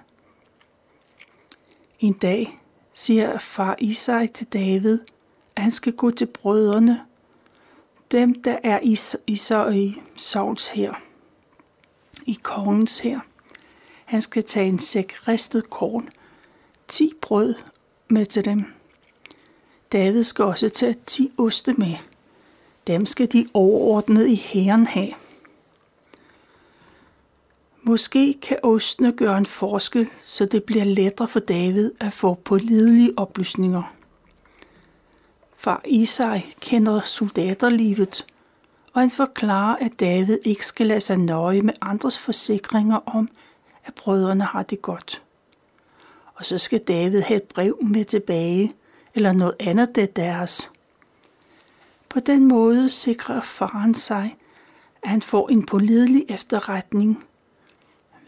En 2.01 2.13
dag 2.13 2.61
siger 2.93 3.39
far 3.39 3.77
Isai 3.81 4.27
til 4.27 4.47
David, 4.47 4.99
at 5.57 5.63
han 5.63 5.71
skal 5.71 5.93
gå 5.93 6.11
til 6.11 6.27
brødrene, 6.27 7.01
dem 8.13 8.43
der 8.43 8.59
er 8.63 8.81
i, 8.83 8.99
i, 9.27 9.33
i 9.33 9.37
Sauls 10.17 10.69
her, 10.69 10.95
i 12.27 12.39
kongens 12.43 12.99
her. 12.99 13.21
Han 14.05 14.23
skal 14.23 14.45
tage 14.45 14.69
en 14.69 14.79
sæk 14.79 15.29
ristet 15.29 15.71
korn, 15.71 16.09
ti 16.89 17.13
brød 17.21 17.55
med 18.09 18.27
til 18.27 18.45
dem. 18.45 18.65
David 19.93 20.25
skal 20.25 20.45
også 20.45 20.69
tage 20.69 20.97
ti 21.07 21.33
oste 21.39 21.73
med. 21.73 21.95
Dem 22.87 23.07
skal 23.07 23.33
de 23.33 23.47
overordnede 23.55 24.33
i 24.33 24.35
herren 24.35 24.87
have. 24.87 25.13
Måske 27.91 28.35
kan 28.43 28.59
ostene 28.63 29.13
gøre 29.13 29.39
en 29.39 29.47
forskel, 29.47 30.11
så 30.21 30.45
det 30.45 30.65
bliver 30.65 30.85
lettere 30.85 31.29
for 31.29 31.41
David 31.41 31.91
at 32.01 32.13
få 32.13 32.35
pålidelige 32.35 33.13
oplysninger. 33.17 33.95
Far 35.57 35.83
Isai 35.85 36.55
kender 36.61 37.01
soldaterlivet, 37.01 38.27
og 38.93 39.01
han 39.01 39.11
forklarer, 39.11 39.77
at 39.77 40.01
David 40.01 40.39
ikke 40.45 40.67
skal 40.67 40.87
lade 40.87 41.01
sig 41.01 41.17
nøje 41.17 41.61
med 41.61 41.75
andres 41.81 42.19
forsikringer 42.19 42.97
om, 43.07 43.29
at 43.85 43.95
brødrene 43.95 44.45
har 44.45 44.63
det 44.63 44.83
godt. 44.83 45.23
Og 46.35 46.45
så 46.45 46.59
skal 46.59 46.81
David 46.81 47.21
have 47.21 47.37
et 47.37 47.49
brev 47.55 47.79
med 47.83 48.05
tilbage, 48.05 48.73
eller 49.15 49.33
noget 49.33 49.55
andet 49.61 49.95
det 49.95 50.17
deres. 50.17 50.71
På 52.09 52.21
den 52.21 52.49
måde 52.49 52.89
sikrer 52.89 53.41
faren 53.41 53.95
sig, 53.95 54.37
at 55.03 55.09
han 55.09 55.23
får 55.23 55.49
en 55.49 55.67
pålidelig 55.67 56.25
efterretning, 56.29 57.25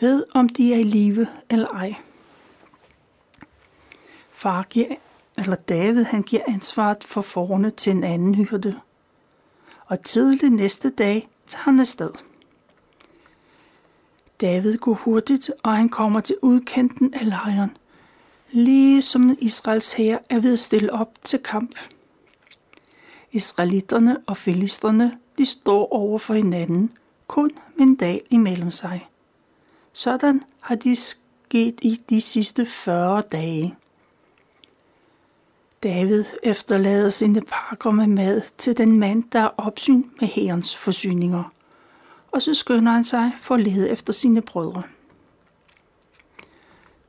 ved 0.03 0.25
om 0.35 0.49
de 0.49 0.75
er 0.75 0.79
i 0.79 0.83
live 0.83 1.27
eller 1.51 1.69
ej. 1.69 1.95
Far 4.31 4.63
giver, 4.63 4.95
eller 5.39 5.57
David, 5.57 6.05
han 6.05 6.23
giver 6.23 6.43
ansvaret 6.49 7.05
for 7.05 7.21
forne 7.21 7.71
til 7.71 7.93
en 7.93 8.05
anden 8.05 8.35
hyrde. 8.35 8.81
Og 9.87 10.03
tidlig 10.03 10.51
næste 10.51 10.91
dag 10.91 11.29
tager 11.47 11.63
han 11.63 11.81
afsted. 11.81 12.11
David 14.41 14.79
går 14.79 14.95
hurtigt, 14.95 15.51
og 15.63 15.77
han 15.77 15.89
kommer 15.89 16.21
til 16.21 16.37
udkanten 16.43 17.15
af 17.15 17.29
lejren, 17.29 17.77
lige 18.51 19.03
som 19.03 19.37
Israels 19.41 19.93
hær 19.93 20.19
er 20.29 20.39
ved 20.39 20.53
at 20.53 20.59
stille 20.59 20.93
op 20.93 21.15
til 21.23 21.39
kamp. 21.39 21.79
Israelitterne 23.33 24.17
og 24.27 24.37
filisterne, 24.37 25.19
de 25.39 25.45
står 25.45 25.93
over 25.93 26.19
for 26.19 26.35
hinanden, 26.35 26.93
kun 27.27 27.51
med 27.77 27.87
en 27.87 27.95
dag 27.95 28.27
imellem 28.31 28.71
sig. 28.71 29.09
Sådan 29.93 30.43
har 30.61 30.75
de 30.75 30.97
sket 30.97 31.79
i 31.83 32.03
de 32.11 32.21
sidste 32.21 32.67
40 32.67 33.21
dage. 33.21 33.77
David 35.83 36.25
efterlader 36.43 37.09
sine 37.09 37.41
pakker 37.41 37.91
med 37.91 38.07
mad 38.07 38.43
til 38.59 38.77
den 38.77 38.99
mand, 38.99 39.25
der 39.33 39.41
er 39.41 39.51
opsyn 39.57 40.05
med 40.21 40.29
herrens 40.29 40.77
forsyninger, 40.77 41.53
og 42.33 42.43
så 42.43 42.55
skynder 42.55 42.93
han 42.93 43.05
sig 43.05 43.33
for 43.37 43.55
at 43.55 43.61
lede 43.61 43.91
efter 43.91 44.13
sine 44.13 44.43
brødre. 44.43 44.83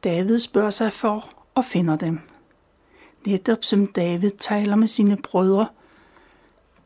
David 0.04 0.40
spørger 0.40 0.70
sig 0.70 0.94
for 0.94 1.30
og 1.56 1.66
finder 1.66 1.96
dem. 1.96 2.20
Netop 3.26 3.64
som 3.64 3.88
David 3.88 4.32
taler 4.32 4.76
med 4.76 4.88
sine 4.88 5.18
brødre, 5.18 5.68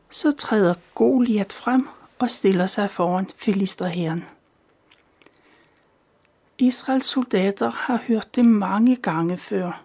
så 0.09 0.31
træder 0.31 0.73
Goliat 0.95 1.53
frem 1.53 1.87
og 2.19 2.29
stiller 2.29 2.67
sig 2.67 2.89
foran 2.89 3.27
filisterherren. 3.35 4.23
Israels 6.59 7.05
soldater 7.05 7.71
har 7.71 7.97
hørt 8.07 8.35
det 8.35 8.45
mange 8.45 8.95
gange 8.95 9.37
før, 9.37 9.83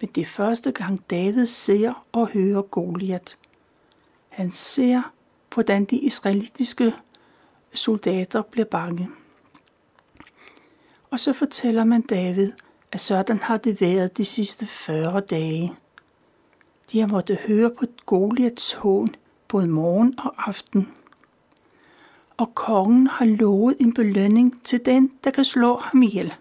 men 0.00 0.10
det 0.14 0.20
er 0.20 0.26
første 0.26 0.72
gang 0.72 1.10
David 1.10 1.46
ser 1.46 2.06
og 2.12 2.28
hører 2.28 2.62
Goliat. 2.62 3.36
Han 4.32 4.52
ser, 4.52 5.02
hvordan 5.54 5.84
de 5.84 5.96
israelitiske 5.98 6.94
soldater 7.74 8.42
bliver 8.42 8.64
bange. 8.64 9.08
Og 11.10 11.20
så 11.20 11.32
fortæller 11.32 11.84
man 11.84 12.02
David, 12.02 12.52
at 12.92 13.00
sådan 13.00 13.38
har 13.38 13.56
det 13.56 13.80
været 13.80 14.16
de 14.16 14.24
sidste 14.24 14.66
40 14.66 15.20
dage. 15.20 15.72
De 16.92 17.00
har 17.00 17.06
måttet 17.06 17.38
høre 17.46 17.70
på 17.70 17.84
Goliats 18.06 18.72
hån 18.72 19.08
både 19.48 19.66
morgen 19.66 20.14
og 20.18 20.34
aften. 20.48 20.88
Og 22.40 22.54
kongen 22.54 23.06
har 23.06 23.24
lovet 23.24 23.76
en 23.80 23.94
belønning 23.94 24.62
til 24.64 24.84
den, 24.84 25.12
der 25.24 25.30
kan 25.30 25.44
slå 25.44 25.78
ham 25.78 26.02
ihjel. 26.02 26.34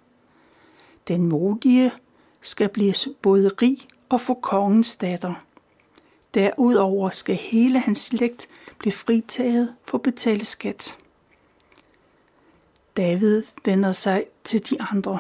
Den 1.08 1.28
modige 1.28 1.92
skal 2.42 2.70
blive 2.70 2.94
både 3.22 3.48
rig 3.62 3.88
og 4.10 4.22
få 4.22 4.34
kongens 4.34 4.96
datter. 4.96 5.34
Derudover 6.34 7.10
skal 7.10 7.36
hele 7.36 7.80
hans 7.80 7.98
slægt 8.00 8.48
blive 8.78 8.92
fritaget 8.92 9.76
for 9.86 9.98
at 9.98 10.02
betale 10.02 10.46
skat. 10.46 10.98
David 12.98 13.44
vender 13.66 13.92
sig 13.92 14.26
til 14.44 14.70
de 14.70 14.82
andre. 14.82 15.20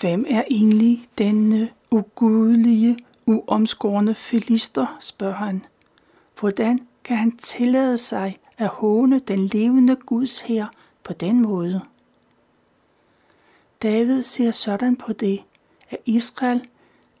Hvem 0.00 0.26
er 0.28 0.44
egentlig 0.50 1.06
denne 1.18 1.70
ugudelige, 1.90 2.98
uomskårne 3.26 4.14
filister, 4.14 4.96
spørger 5.00 5.34
han. 5.34 5.64
Hvordan 6.40 6.86
kan 7.04 7.16
han 7.16 7.36
tillade 7.36 7.96
sig 7.96 8.38
at 8.58 8.68
håne 8.68 9.18
den 9.18 9.46
levende 9.46 9.96
Guds 9.96 10.40
her 10.40 10.66
på 11.02 11.12
den 11.12 11.42
måde? 11.42 11.82
David 13.82 14.22
ser 14.22 14.50
sådan 14.50 14.96
på 14.96 15.12
det, 15.12 15.42
at 15.90 15.98
Israel 16.04 16.68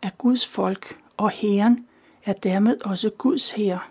er 0.02 0.10
Guds 0.18 0.46
folk, 0.46 1.00
og 1.16 1.30
Herren 1.30 1.86
er 2.24 2.32
dermed 2.32 2.80
også 2.84 3.10
Guds 3.10 3.50
her. 3.50 3.90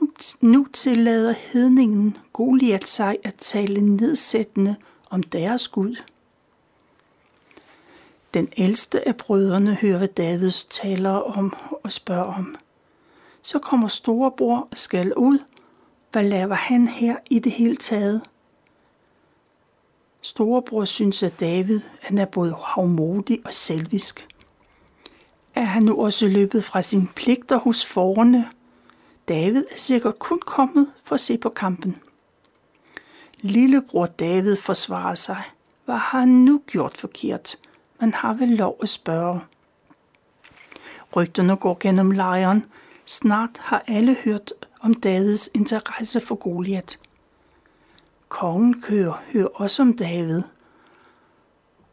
Nu, 0.00 0.08
nu 0.40 0.66
tillader 0.72 1.32
hedningen 1.32 2.16
Goliat 2.32 2.88
sig 2.88 3.18
at 3.24 3.34
tale 3.34 3.80
nedsættende 3.80 4.76
om 5.10 5.22
deres 5.22 5.68
Gud. 5.68 5.96
Den 8.34 8.48
ældste 8.56 9.08
af 9.08 9.16
brødrene 9.16 9.74
hører, 9.74 9.98
hvad 9.98 10.08
Davids 10.08 10.64
taler 10.64 11.10
om 11.10 11.56
og 11.82 11.92
spørger 11.92 12.34
om. 12.34 12.54
Så 13.42 13.58
kommer 13.58 13.88
storebror 13.88 14.68
og 14.70 14.78
skal 14.78 15.14
ud. 15.14 15.38
Hvad 16.12 16.24
laver 16.24 16.54
han 16.54 16.88
her 16.88 17.16
i 17.30 17.38
det 17.38 17.52
hele 17.52 17.76
taget? 17.76 18.22
Storebror 20.22 20.84
synes, 20.84 21.22
at 21.22 21.40
David 21.40 21.80
han 22.00 22.18
er 22.18 22.24
både 22.24 22.56
havmodig 22.66 23.40
og 23.44 23.54
selvisk. 23.54 24.28
Er 25.54 25.64
han 25.64 25.82
nu 25.82 26.02
også 26.02 26.28
løbet 26.28 26.64
fra 26.64 26.82
sine 26.82 27.08
pligter 27.16 27.58
hos 27.58 27.86
forerne? 27.86 28.50
David 29.28 29.64
er 29.70 29.76
sikkert 29.76 30.18
kun 30.18 30.40
kommet 30.40 30.92
for 31.04 31.14
at 31.14 31.20
se 31.20 31.38
på 31.38 31.48
kampen. 31.48 31.96
Lillebror 33.40 34.06
David 34.06 34.56
forsvarer 34.56 35.14
sig. 35.14 35.42
Hvad 35.84 35.94
har 35.94 36.18
han 36.18 36.28
nu 36.28 36.62
gjort 36.66 36.96
forkert? 36.96 37.56
Man 38.00 38.14
har 38.14 38.32
vel 38.32 38.48
lov 38.48 38.78
at 38.82 38.88
spørge. 38.88 39.40
Rygterne 41.16 41.56
går 41.56 41.76
gennem 41.80 42.10
lejren. 42.10 42.64
Snart 43.06 43.58
har 43.58 43.84
alle 43.86 44.14
hørt 44.14 44.52
om 44.80 44.94
Davids 44.94 45.50
interesse 45.54 46.20
for 46.20 46.34
Goliat. 46.34 46.98
Kongen 48.28 48.80
kører, 48.80 49.22
hører 49.32 49.48
også 49.54 49.82
om 49.82 49.96
David. 49.96 50.42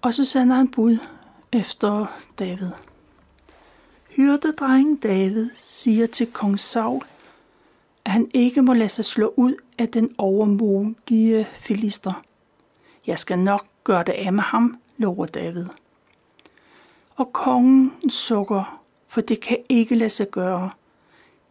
Og 0.01 0.13
så 0.13 0.25
sender 0.25 0.55
han 0.55 0.67
bud 0.67 0.97
efter 1.51 2.05
David. 2.39 2.71
Hyrdedrengen 4.09 4.95
David 4.95 5.49
siger 5.55 6.07
til 6.07 6.31
kong 6.31 6.59
Saul, 6.59 7.01
at 8.05 8.11
han 8.11 8.31
ikke 8.33 8.61
må 8.61 8.73
lade 8.73 8.89
sig 8.89 9.05
slå 9.05 9.33
ud 9.35 9.55
af 9.77 9.87
den 9.87 10.15
overmodige 10.17 11.47
filister. 11.53 12.23
Jeg 13.07 13.19
skal 13.19 13.39
nok 13.39 13.65
gøre 13.83 14.03
det 14.03 14.13
af 14.13 14.33
med 14.33 14.43
ham, 14.43 14.79
lover 14.97 15.25
David. 15.25 15.65
Og 17.15 17.33
kongen 17.33 18.09
sukker, 18.09 18.81
for 19.07 19.21
det 19.21 19.39
kan 19.39 19.57
ikke 19.69 19.95
lade 19.95 20.09
sig 20.09 20.31
gøre. 20.31 20.71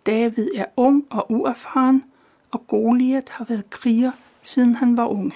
David 0.09 0.49
er 0.55 0.65
ung 0.77 1.07
og 1.11 1.33
uerfaren, 1.33 2.05
og 2.51 2.67
Goliat 2.67 3.29
har 3.29 3.45
været 3.45 3.71
kriger, 3.71 4.13
siden 4.43 4.75
han 4.75 4.97
var 4.97 5.07
ung. 5.07 5.35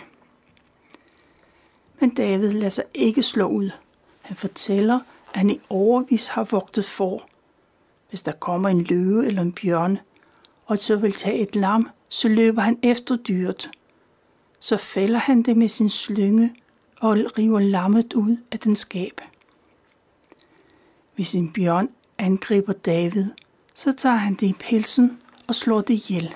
Men 2.01 2.15
David 2.15 2.53
lader 2.53 2.69
sig 2.69 2.85
ikke 2.95 3.23
slå 3.23 3.47
ud. 3.47 3.71
Han 4.23 4.37
fortæller, 4.37 5.01
at 5.33 5.37
han 5.37 5.51
i 5.51 5.61
overvis 5.69 6.29
har 6.29 6.45
vogtet 6.45 6.85
for. 6.85 7.29
Hvis 8.09 8.23
der 8.23 8.33
kommer 8.33 8.69
en 8.69 8.83
løve 8.83 9.27
eller 9.27 9.43
en 9.43 9.53
bjørn, 9.53 9.99
og 10.67 10.79
så 10.79 10.97
vil 10.97 11.13
tage 11.13 11.39
et 11.39 11.57
lam, 11.57 11.89
så 12.09 12.29
løber 12.29 12.63
han 12.63 12.79
efter 12.83 13.17
dyret. 13.17 13.71
Så 14.61 14.77
fælder 14.77 15.19
han 15.19 15.43
det 15.43 15.57
med 15.57 15.69
sin 15.69 15.91
slynge 15.91 16.55
og 17.01 17.17
river 17.39 17.61
lammet 17.61 18.13
ud 18.13 18.37
af 18.53 18.59
den 18.59 18.77
skab. 18.77 19.21
Hvis 21.15 21.35
en 21.35 21.53
bjørn 21.53 21.89
angriber 22.19 22.73
David, 22.73 23.27
så 23.75 23.93
tager 23.93 24.17
han 24.17 24.35
det 24.35 24.47
i 24.47 24.53
pelsen 24.61 25.19
og 25.47 25.55
slår 25.55 25.81
det 25.81 25.95
ihjel. 25.95 26.35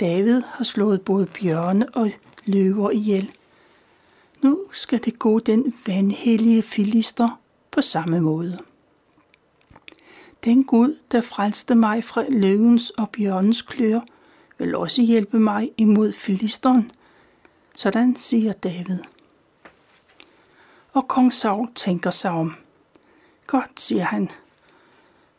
David 0.00 0.42
har 0.46 0.64
slået 0.64 1.02
både 1.02 1.26
bjørne 1.26 1.88
og 1.88 2.10
løver 2.44 2.90
ihjel. 2.90 3.30
Nu 4.42 4.60
skal 4.72 5.04
det 5.04 5.18
gå 5.18 5.38
den 5.38 5.74
vandhellige 5.86 6.62
filister 6.62 7.40
på 7.70 7.82
samme 7.82 8.20
måde. 8.20 8.58
Den 10.44 10.64
Gud, 10.64 10.98
der 11.12 11.20
frelste 11.20 11.74
mig 11.74 12.04
fra 12.04 12.24
løvens 12.28 12.90
og 12.90 13.10
bjørnens 13.10 13.62
klør, 13.62 14.00
vil 14.58 14.74
også 14.74 15.02
hjælpe 15.02 15.38
mig 15.38 15.70
imod 15.76 16.12
filisteren. 16.12 16.90
Sådan 17.76 18.16
siger 18.16 18.52
David. 18.52 18.98
Og 20.92 21.08
kong 21.08 21.32
Saul 21.32 21.68
tænker 21.74 22.10
sig 22.10 22.30
om. 22.30 22.54
Godt, 23.46 23.80
siger 23.80 24.04
han. 24.04 24.30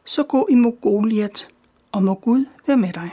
Så 0.05 0.23
gå 0.23 0.47
imod 0.51 0.81
Goliat, 0.81 1.47
og 1.91 2.03
må 2.03 2.13
Gud 2.13 2.45
være 2.67 2.77
med 2.77 2.93
dig. 2.93 3.09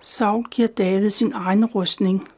Saul 0.00 0.44
giver 0.50 0.68
David 0.68 1.08
sin 1.08 1.32
egen 1.32 1.64
rustning. 1.64 2.28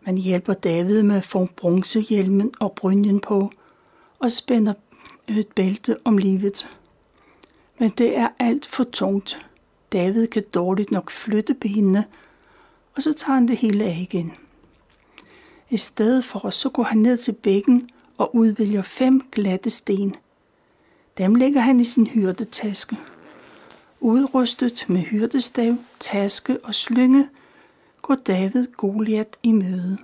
Man 0.00 0.18
hjælper 0.18 0.54
David 0.54 1.02
med 1.02 1.16
at 1.16 1.24
få 1.24 1.48
bronzehjelmen 1.56 2.54
og 2.60 2.72
brynjen 2.72 3.20
på, 3.20 3.50
og 4.18 4.32
spænder 4.32 4.72
et 5.28 5.48
bælte 5.48 5.96
om 6.04 6.18
livet. 6.18 6.68
Men 7.78 7.90
det 7.90 8.16
er 8.16 8.28
alt 8.38 8.66
for 8.66 8.84
tungt. 8.84 9.46
David 9.92 10.26
kan 10.26 10.44
dårligt 10.54 10.90
nok 10.90 11.10
flytte 11.10 11.54
benene, 11.54 12.04
og 12.94 13.02
så 13.02 13.12
tager 13.12 13.34
han 13.34 13.48
det 13.48 13.56
hele 13.56 13.84
af 13.84 13.98
igen. 14.10 14.32
I 15.70 15.76
stedet 15.76 16.24
for, 16.24 16.50
så 16.50 16.68
går 16.68 16.82
han 16.82 16.98
ned 16.98 17.16
til 17.16 17.32
bækken 17.32 17.90
og 18.18 18.36
udvælger 18.36 18.82
fem 18.82 19.28
glatte 19.32 19.70
sten. 19.70 20.16
Dem 21.18 21.34
lægger 21.34 21.60
han 21.60 21.80
i 21.80 21.84
sin 21.84 22.06
hyrdetaske. 22.06 22.96
Udrustet 24.00 24.84
med 24.88 25.00
hyrdestav, 25.00 25.74
taske 26.00 26.58
og 26.64 26.74
slynge, 26.74 27.28
går 28.02 28.14
David 28.14 28.66
Goliat 28.66 29.36
i 29.42 29.52
møde. 29.52 29.98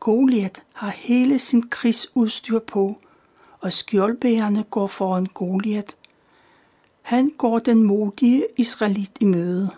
Goliat 0.00 0.62
har 0.72 0.90
hele 0.90 1.38
sin 1.38 1.68
krigsudstyr 1.68 2.58
på, 2.58 2.98
og 3.60 3.72
skjoldbærerne 3.72 4.62
går 4.62 4.86
foran 4.86 5.26
Goliat. 5.26 5.96
Han 7.02 7.32
går 7.38 7.58
den 7.58 7.82
modige 7.82 8.46
israelit 8.56 9.12
i 9.20 9.24
møde. 9.24 9.70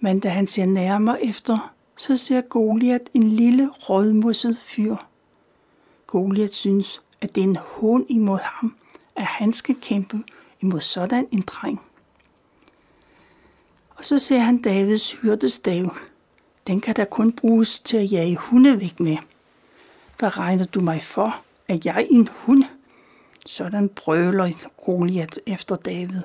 Men 0.00 0.20
da 0.20 0.28
han 0.28 0.46
ser 0.46 0.66
nærmere 0.66 1.24
efter, 1.24 1.72
så 1.96 2.16
ser 2.16 2.40
Goliat 2.40 3.10
en 3.14 3.22
lille 3.22 3.70
rødmusset 3.70 4.58
fyr. 4.58 4.96
Goliath 6.12 6.52
synes, 6.52 7.02
at 7.20 7.34
det 7.34 7.40
er 7.40 7.44
en 7.44 7.56
hån 7.56 8.06
imod 8.08 8.38
ham, 8.38 8.76
at 9.16 9.24
han 9.24 9.52
skal 9.52 9.76
kæmpe 9.80 10.22
imod 10.60 10.80
sådan 10.80 11.26
en 11.30 11.44
dreng. 11.46 11.80
Og 13.90 14.04
så 14.04 14.18
ser 14.18 14.38
han 14.38 14.62
Davids 14.62 15.12
hyrdestav. 15.12 15.96
Den 16.66 16.80
kan 16.80 16.94
da 16.94 17.04
kun 17.04 17.32
bruges 17.32 17.78
til 17.78 17.96
at 17.96 18.12
jage 18.12 18.36
hunde 18.36 18.80
væk 18.80 19.00
med. 19.00 19.16
Hvad 20.18 20.38
regner 20.38 20.64
du 20.64 20.80
mig 20.80 21.02
for, 21.02 21.42
at 21.68 21.86
jeg 21.86 21.94
er 21.96 22.06
en 22.10 22.28
hund? 22.32 22.64
Sådan 23.46 23.88
brøler 23.88 24.68
Goliath 24.84 25.38
efter 25.46 25.76
David. 25.76 26.22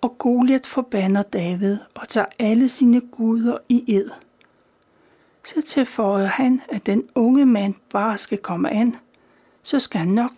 Og 0.00 0.18
Goliath 0.18 0.68
forbander 0.68 1.22
David 1.22 1.78
og 1.94 2.08
tager 2.08 2.26
alle 2.38 2.68
sine 2.68 3.00
guder 3.00 3.58
i 3.68 3.84
ed. 3.94 4.10
Så 5.48 5.62
tilføjede 5.62 6.28
han, 6.28 6.60
at 6.68 6.86
den 6.86 7.08
unge 7.14 7.46
mand 7.46 7.74
bare 7.90 8.18
skal 8.18 8.38
komme 8.38 8.70
an, 8.70 8.96
så 9.62 9.78
skal 9.78 9.98
han 9.98 10.08
nok 10.08 10.32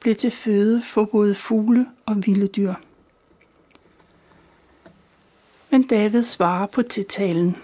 blive 0.00 0.14
til 0.14 0.30
føde 0.30 0.82
for 0.82 1.04
både 1.04 1.34
fugle 1.34 1.86
og 2.06 2.26
vilde 2.26 2.46
dyr. 2.46 2.74
Men 5.70 5.82
David 5.82 6.22
svarer 6.22 6.66
på 6.66 6.82
tiltalen. 6.82 7.56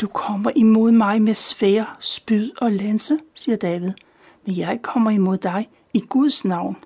Du 0.00 0.06
kommer 0.06 0.50
imod 0.56 0.92
mig 0.92 1.22
med 1.22 1.34
svær, 1.34 1.96
spyd 2.00 2.50
og 2.60 2.72
lanse, 2.72 3.18
siger 3.34 3.56
David, 3.56 3.92
men 4.46 4.56
jeg 4.56 4.82
kommer 4.82 5.10
imod 5.10 5.38
dig 5.38 5.68
i 5.94 6.00
Guds 6.08 6.44
navn. 6.44 6.76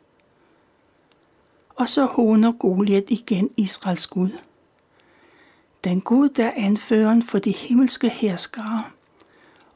Og 1.76 1.88
så 1.88 2.04
håner 2.04 2.52
Goliat 2.52 3.04
igen 3.08 3.50
Israels 3.56 4.06
Gud. 4.06 4.30
Den 5.84 6.00
Gud, 6.00 6.28
der 6.28 6.46
er 6.46 6.52
anføren 6.56 7.22
for 7.22 7.38
de 7.38 7.50
himmelske 7.50 8.08
herskere, 8.08 8.84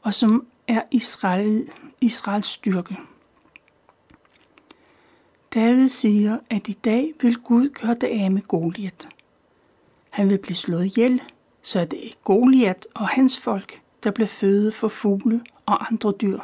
og 0.07 0.13
som 0.13 0.47
er 0.67 0.81
Israel, 0.91 1.69
Israels 2.01 2.47
styrke. 2.47 2.97
David 5.53 5.87
siger, 5.87 6.37
at 6.49 6.67
i 6.67 6.73
dag 6.73 7.13
vil 7.21 7.37
Gud 7.37 7.69
gøre 7.69 7.93
det 7.93 8.07
af 8.07 8.31
med 8.31 8.41
Goliat. 8.41 9.07
Han 10.09 10.29
vil 10.29 10.37
blive 10.37 10.55
slået 10.55 10.85
ihjel, 10.85 11.21
så 11.61 11.85
det 11.85 12.07
er 12.07 12.11
Goliat 12.23 12.87
og 12.93 13.07
hans 13.07 13.37
folk, 13.37 13.81
der 14.03 14.11
bliver 14.11 14.27
føde 14.27 14.71
for 14.71 14.87
fugle 14.87 15.41
og 15.65 15.87
andre 15.87 16.13
dyr. 16.21 16.39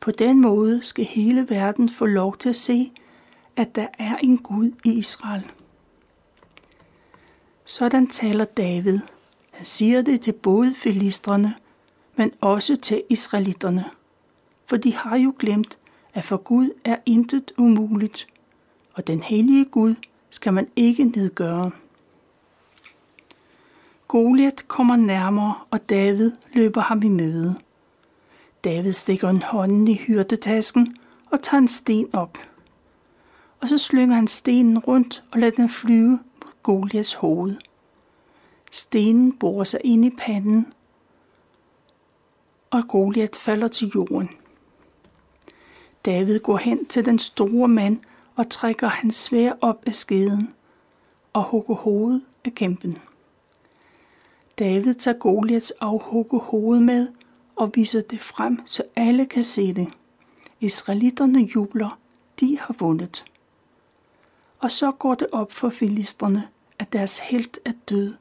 På 0.00 0.10
den 0.10 0.40
måde 0.40 0.82
skal 0.82 1.04
hele 1.04 1.50
verden 1.50 1.88
få 1.88 2.06
lov 2.06 2.36
til 2.36 2.48
at 2.48 2.56
se, 2.56 2.92
at 3.56 3.76
der 3.76 3.86
er 3.98 4.16
en 4.16 4.38
Gud 4.38 4.70
i 4.84 4.92
Israel. 4.92 5.50
Sådan 7.64 8.06
taler 8.06 8.44
David. 8.44 9.00
Han 9.50 9.64
siger 9.64 10.02
det 10.02 10.20
til 10.20 10.32
både 10.32 10.74
filistrene, 10.74 11.54
men 12.16 12.32
også 12.40 12.76
til 12.76 13.02
israelitterne. 13.08 13.84
For 14.66 14.76
de 14.76 14.94
har 14.94 15.16
jo 15.16 15.34
glemt, 15.38 15.78
at 16.14 16.24
for 16.24 16.36
Gud 16.36 16.70
er 16.84 16.96
intet 17.06 17.52
umuligt, 17.58 18.26
og 18.94 19.06
den 19.06 19.22
hellige 19.22 19.64
Gud 19.64 19.94
skal 20.30 20.52
man 20.52 20.68
ikke 20.76 21.04
nedgøre. 21.04 21.70
Goliat 24.08 24.64
kommer 24.68 24.96
nærmere, 24.96 25.54
og 25.70 25.90
David 25.90 26.32
løber 26.52 26.80
ham 26.80 27.02
i 27.02 27.08
møde. 27.08 27.54
David 28.64 28.92
stikker 28.92 29.28
en 29.28 29.42
hånd 29.42 29.88
i 29.88 29.94
hyrdetasken 29.94 30.96
og 31.30 31.42
tager 31.42 31.58
en 31.58 31.68
sten 31.68 32.14
op. 32.14 32.38
Og 33.60 33.68
så 33.68 33.78
slynger 33.78 34.16
han 34.16 34.26
stenen 34.26 34.78
rundt 34.78 35.22
og 35.32 35.38
lader 35.38 35.56
den 35.56 35.68
flyve 35.68 36.10
mod 36.10 36.52
Goliaths 36.62 37.14
hoved. 37.14 37.56
Stenen 38.72 39.32
borer 39.32 39.64
sig 39.64 39.80
ind 39.84 40.04
i 40.04 40.10
panden, 40.18 40.66
og 42.70 42.88
Goliat 42.88 43.36
falder 43.36 43.68
til 43.68 43.92
jorden. 43.94 44.30
David 46.04 46.38
går 46.38 46.56
hen 46.56 46.86
til 46.86 47.04
den 47.04 47.18
store 47.18 47.68
mand 47.68 47.98
og 48.36 48.50
trækker 48.50 48.88
hans 48.88 49.14
svær 49.14 49.52
op 49.60 49.82
af 49.86 49.94
skeden 49.94 50.54
og 51.32 51.42
hugger 51.42 51.74
hovedet 51.74 52.22
af 52.44 52.54
kæmpen. 52.54 52.98
David 54.58 54.94
tager 54.94 55.18
Goliats 55.18 55.70
afhugge 55.70 56.40
hoved 56.40 56.80
med 56.80 57.08
og 57.56 57.70
viser 57.74 58.00
det 58.00 58.20
frem, 58.20 58.66
så 58.66 58.82
alle 58.96 59.26
kan 59.26 59.42
se 59.42 59.74
det. 59.74 59.88
Israelitterne 60.60 61.40
jubler, 61.40 61.98
de 62.40 62.58
har 62.58 62.74
vundet. 62.78 63.24
Og 64.58 64.70
så 64.70 64.90
går 64.90 65.14
det 65.14 65.26
op 65.32 65.52
for 65.52 65.68
filisterne, 65.68 66.48
at 66.78 66.92
deres 66.92 67.18
helt 67.18 67.58
er 67.64 67.72
død, 67.88 68.14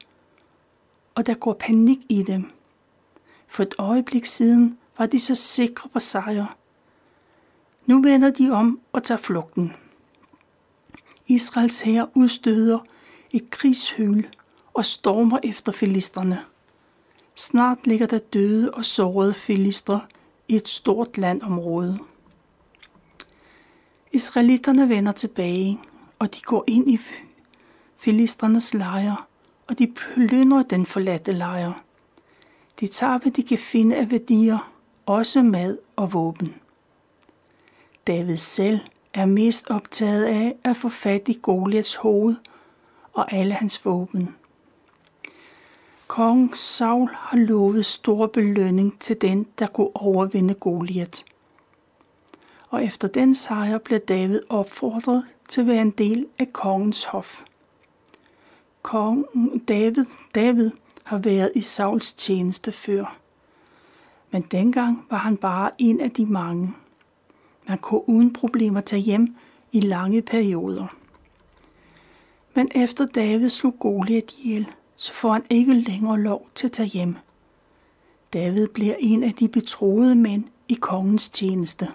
og 1.15 1.25
der 1.25 1.33
går 1.33 1.53
panik 1.53 1.99
i 2.09 2.23
dem. 2.23 2.51
For 3.49 3.63
et 3.63 3.75
øjeblik 3.77 4.25
siden 4.25 4.77
var 4.97 5.05
de 5.05 5.19
så 5.19 5.35
sikre 5.35 5.89
på 5.89 5.99
sejr. 5.99 6.55
Nu 7.85 8.01
vender 8.01 8.29
de 8.29 8.51
om 8.51 8.79
og 8.91 9.03
tager 9.03 9.17
flugten. 9.17 9.73
Israels 11.27 11.81
hær 11.81 12.05
udstøder 12.15 12.79
et 13.31 13.49
krigshyl 13.49 14.23
og 14.73 14.85
stormer 14.85 15.39
efter 15.43 15.71
filisterne. 15.71 16.41
Snart 17.35 17.88
ligger 17.88 18.07
der 18.07 18.17
døde 18.17 18.71
og 18.71 18.85
sårede 18.85 19.33
filister 19.33 19.99
i 20.47 20.55
et 20.55 20.67
stort 20.67 21.17
landområde. 21.17 21.99
Israelitterne 24.12 24.89
vender 24.89 25.12
tilbage, 25.12 25.79
og 26.19 26.35
de 26.35 26.41
går 26.41 26.63
ind 26.67 26.91
i 26.91 26.99
filisternes 27.97 28.73
lejr, 28.73 29.27
og 29.67 29.79
de 29.79 29.88
plyndrer 29.88 30.63
den 30.63 30.85
forladte 30.85 31.31
lejr. 31.31 31.83
De 32.80 32.88
tager, 32.88 33.18
hvad 33.18 33.32
de 33.32 33.44
kan 33.44 33.58
finde 33.58 33.96
af 33.96 34.12
værdier, 34.12 34.72
også 35.06 35.44
mad 35.44 35.78
og 35.96 36.13
våben. 36.13 36.56
David 38.08 38.36
selv 38.36 38.80
er 39.13 39.26
mest 39.26 39.70
optaget 39.70 40.26
af 40.26 40.56
at 40.63 40.78
få 40.78 40.89
fat 40.89 41.28
i 41.28 41.39
Goliaths 41.42 41.96
hoved 41.96 42.36
og 43.13 43.34
alle 43.34 43.54
hans 43.54 43.86
våben. 43.86 44.36
Kong 46.08 46.58
Saul 46.58 47.10
har 47.13 47.38
lovet 47.38 47.86
stor 47.86 48.28
belønning 48.28 49.00
til 49.00 49.22
den, 49.22 49.48
der 49.60 49.68
kunne 49.68 49.96
overvinde 49.96 50.54
Goliath. 50.54 51.24
Og 52.70 52.84
efter 52.84 53.08
den 53.08 53.36
sejr 53.36 53.78
blev 53.78 54.00
David 54.00 54.42
opfordret 54.50 55.26
til 55.50 55.62
at 55.62 55.68
være 55.68 55.82
en 55.82 55.92
del 55.92 56.28
af 56.39 56.54
kongens 56.54 57.04
hof. 57.04 57.44
Kong 58.82 59.26
David, 59.68 60.06
David 60.36 60.72
har 61.10 61.17
været 61.17 61.52
i 61.56 61.62
Sauls 61.62 62.13
tjeneste 62.13 62.72
før. 62.72 63.17
Men 64.32 64.41
dengang 64.41 65.06
var 65.10 65.17
han 65.17 65.38
bare 65.38 65.72
en 65.78 66.02
af 66.02 66.12
de 66.12 66.26
mange. 66.26 66.74
Man 67.67 67.78
kunne 67.78 68.10
uden 68.10 68.34
problemer 68.34 68.82
tage 68.82 69.02
hjem 69.02 69.36
i 69.72 69.80
lange 69.80 70.22
perioder. 70.22 70.88
Men 72.56 72.69
efter 72.76 73.06
David 73.06 73.50
slog 73.50 73.76
Goliat 73.80 74.36
ihjel, 74.38 74.67
så 74.95 75.13
får 75.13 75.34
han 75.34 75.43
ikke 75.50 75.74
længere 75.74 76.19
lov 76.19 76.50
til 76.56 76.67
at 76.67 76.72
tage 76.72 76.89
hjem. 76.89 77.15
David 78.34 78.67
bliver 78.67 78.95
en 79.00 79.24
af 79.24 79.34
de 79.34 79.48
betroede 79.48 80.15
mænd 80.15 80.43
i 80.67 80.74
kongens 80.74 81.30
tjeneste. 81.30 81.88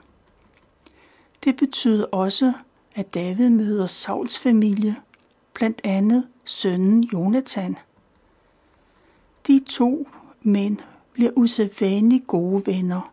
Det 1.44 1.57
betyder 1.57 2.05
også, 2.05 2.53
at 2.94 3.14
David 3.14 3.50
møder 3.50 3.87
Sauls 3.87 4.38
familie, 4.38 4.96
blandt 5.53 5.81
andet 5.85 6.27
sønnen 6.44 7.05
Jonathan. 7.05 7.77
De 9.46 9.61
to 9.66 10.09
mænd 10.42 10.78
bliver 11.12 11.30
usædvanligt 11.37 12.26
gode 12.26 12.66
venner, 12.66 13.12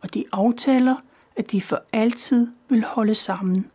og 0.00 0.14
de 0.14 0.24
aftaler, 0.32 0.96
at 1.36 1.52
de 1.52 1.62
for 1.62 1.82
altid 1.92 2.48
vil 2.68 2.84
holde 2.84 3.14
sammen. 3.14 3.70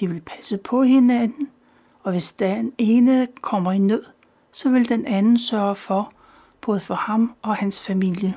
De 0.00 0.08
vil 0.08 0.20
passe 0.20 0.58
på 0.58 0.82
hinanden, 0.82 1.48
og 2.02 2.12
hvis 2.12 2.32
den 2.32 2.72
ene 2.78 3.28
kommer 3.40 3.72
i 3.72 3.78
nød, 3.78 4.04
så 4.52 4.70
vil 4.70 4.88
den 4.88 5.06
anden 5.06 5.38
sørge 5.38 5.74
for, 5.74 6.12
både 6.60 6.80
for 6.80 6.94
ham 6.94 7.32
og 7.42 7.56
hans 7.56 7.82
familie. 7.82 8.34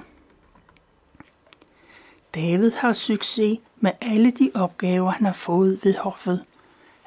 David 2.35 2.71
har 2.71 2.93
succes 2.93 3.59
med 3.77 3.91
alle 4.01 4.31
de 4.31 4.51
opgaver, 4.55 5.11
han 5.11 5.25
har 5.25 5.33
fået 5.33 5.79
ved 5.83 5.95
hoffet. 5.97 6.45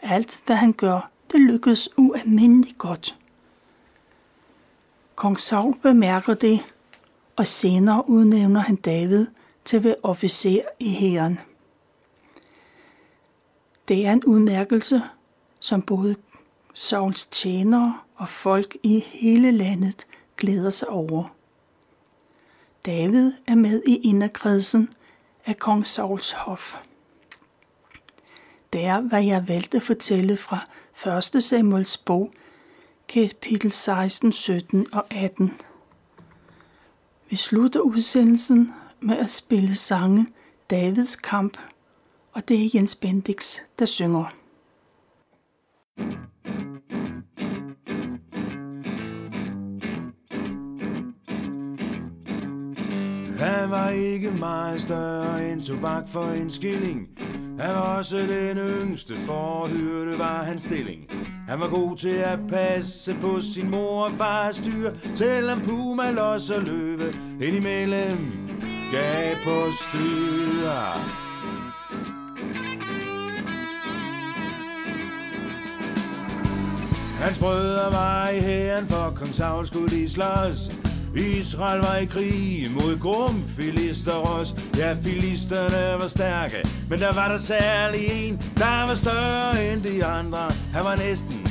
Alt, 0.03 0.43
hvad 0.47 0.57
han 0.57 0.73
gør, 0.73 1.11
det 1.33 1.41
lykkes 1.41 1.89
ualmindeligt 1.99 2.79
godt. 2.79 3.17
Kong 5.23 5.41
Saul 5.41 5.79
bemærker 5.83 6.35
det, 6.35 6.61
og 7.37 7.47
senere 7.47 8.09
udnævner 8.09 8.61
han 8.61 8.77
David 8.77 9.27
til 9.65 9.77
at 9.77 9.85
være 9.85 9.95
officer 10.03 10.63
i 10.81 10.91
hæren. 10.91 11.41
Det 13.89 14.07
er 14.07 14.13
en 14.13 14.25
udmærkelse, 14.25 15.03
som 15.61 15.83
både 15.83 16.17
Sauls 16.75 17.27
tjenere 17.27 17.99
og 18.17 18.29
folk 18.29 18.77
i 18.83 19.05
hele 19.07 19.51
landet 19.51 20.07
glæder 20.37 20.71
sig 20.71 20.89
over. 20.89 21.35
David 22.87 23.33
er 23.47 23.55
med 23.55 23.83
i 23.87 23.97
inderkredsen 23.97 24.89
af 25.47 25.59
kong 25.59 25.87
Sauls 25.87 26.33
hof. 26.33 26.77
Det 28.73 28.85
er, 28.85 29.01
hvad 29.01 29.25
jeg 29.25 29.49
valgte 29.49 29.77
at 29.77 29.83
fortælle 29.83 30.37
fra 30.37 31.37
1. 31.37 31.43
Samuels 31.43 31.99
bog, 31.99 32.33
kapitel 33.13 33.73
16, 33.73 34.33
17 34.33 34.87
og 34.93 35.05
18. 35.11 35.53
Vi 37.31 37.37
slutter 37.37 37.81
udsendelsen 37.81 38.73
med 39.01 39.17
at 39.17 39.31
spille 39.31 39.75
sange 39.75 40.27
Davids 40.71 41.17
kamp, 41.17 41.59
og 42.33 42.49
det 42.49 42.65
er 42.65 42.71
Jens 42.75 42.97
Bendix, 42.97 43.59
der 43.79 43.85
synger. 43.85 44.25
Han 53.39 53.71
var 53.71 53.89
ikke 53.89 54.31
meget 54.31 54.81
større 54.81 55.53
end 55.53 55.63
tobak 55.63 56.09
for 56.09 56.25
en 56.25 56.51
skilling. 56.51 57.09
Han 57.61 57.75
var 57.75 57.97
også 57.99 58.19
den 58.19 58.59
yngste, 58.59 59.21
forhyrte 59.21 60.19
var 60.19 60.43
hans 60.45 60.63
stilling. 60.63 61.32
Han 61.53 61.61
var 61.61 61.69
god 61.69 61.97
til 61.97 62.09
at 62.09 62.39
passe 62.49 63.17
på 63.21 63.41
sin 63.41 63.71
mor 63.71 64.05
og 64.05 64.13
fars 64.13 64.61
dyr, 64.61 64.91
selvom 65.15 65.61
puma, 65.61 66.11
los 66.11 66.51
og 66.51 66.63
løve 66.63 67.15
indimellem 67.43 68.19
gav 68.93 69.37
på 69.45 69.71
styr. 69.71 70.71
Hans 77.21 77.39
brødre 77.39 77.93
var 77.93 78.29
i 78.29 78.41
hæren, 78.41 78.87
for 78.87 79.13
kong 79.17 79.35
Saul 79.35 79.67
skulle 79.67 79.89
de 79.89 80.09
slås. 80.09 80.71
Israel 81.17 81.81
var 81.81 81.97
i 81.97 82.05
krig 82.05 82.71
mod 82.71 83.01
grum 83.01 83.45
filisteros. 83.57 84.55
Ja, 84.77 84.97
filisterne 85.05 86.01
var 86.01 86.09
stærke, 86.09 86.57
men 86.91 87.01
der 87.01 87.13
var 87.13 87.29
der 87.29 87.37
særlig 87.37 88.29
en, 88.29 88.43
der 88.57 88.87
var 88.87 88.95
større 88.95 89.73
end 89.73 89.83
de 89.83 90.05
andre. 90.05 90.51
Han 90.75 90.85
var 90.85 90.97
næsten 90.97 91.47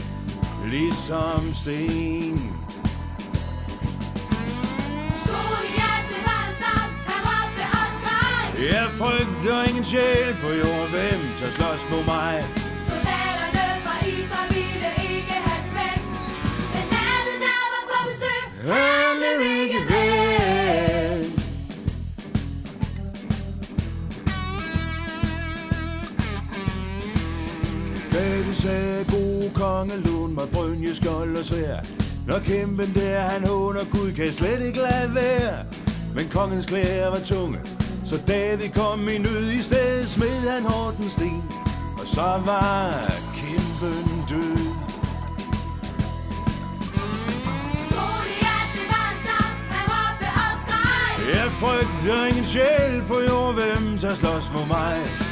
ligesom 0.69 1.53
sten. 1.53 2.61
Jeg 8.71 8.87
frygter 8.91 9.63
ingen 9.63 9.83
sjæl 9.83 10.35
på 10.41 10.49
jord, 10.49 10.89
hvem 10.89 11.19
tør 11.37 11.49
slås 11.49 11.87
mod 11.91 12.03
mig? 12.05 12.45
Soldaterne 12.87 13.65
fra 13.85 13.95
Israel 14.07 14.49
ville 14.55 14.91
ikke 15.15 15.33
have 15.47 15.61
smæk. 15.71 16.01
Men 16.73 16.85
anden, 17.09 17.39
der 17.45 17.61
var 17.73 17.83
på 17.91 17.97
besøg, 18.09 18.41
Han 18.73 19.00
god 29.81 29.89
konge, 29.89 30.05
lån 30.05 30.35
mig 30.35 30.49
brynje, 30.49 30.95
skold 30.95 31.37
og 31.37 31.45
svær. 31.45 31.75
Når 32.27 32.39
kæmpen 32.39 32.93
der, 32.95 33.19
han 33.19 33.47
håner 33.47 33.83
Gud, 33.91 34.11
kan 34.11 34.33
slet 34.33 34.61
ikke 34.61 34.79
lade 34.79 35.15
være. 35.15 35.65
Men 36.15 36.29
kongens 36.29 36.65
klæder 36.65 37.09
var 37.09 37.19
tunge, 37.19 37.57
så 38.05 38.19
David 38.27 38.69
kom 38.69 39.09
i 39.09 39.17
nød 39.17 39.51
i 39.51 39.61
stedet, 39.61 40.09
smed 40.09 40.49
han 40.49 40.63
hårdt 40.63 40.97
en 40.97 41.09
sten. 41.09 41.43
Og 42.01 42.07
så 42.07 42.41
var 42.45 42.91
kæmpen 43.35 44.25
død. 44.29 44.57
Jeg 51.33 51.51
frygter 51.51 52.25
ingen 52.25 52.43
sjæl 52.43 53.03
på 53.07 53.21
jord, 53.29 53.53
hvem 53.53 53.97
der 53.97 54.13
slås 54.13 54.51
mod 54.53 54.67
mig. 54.67 55.30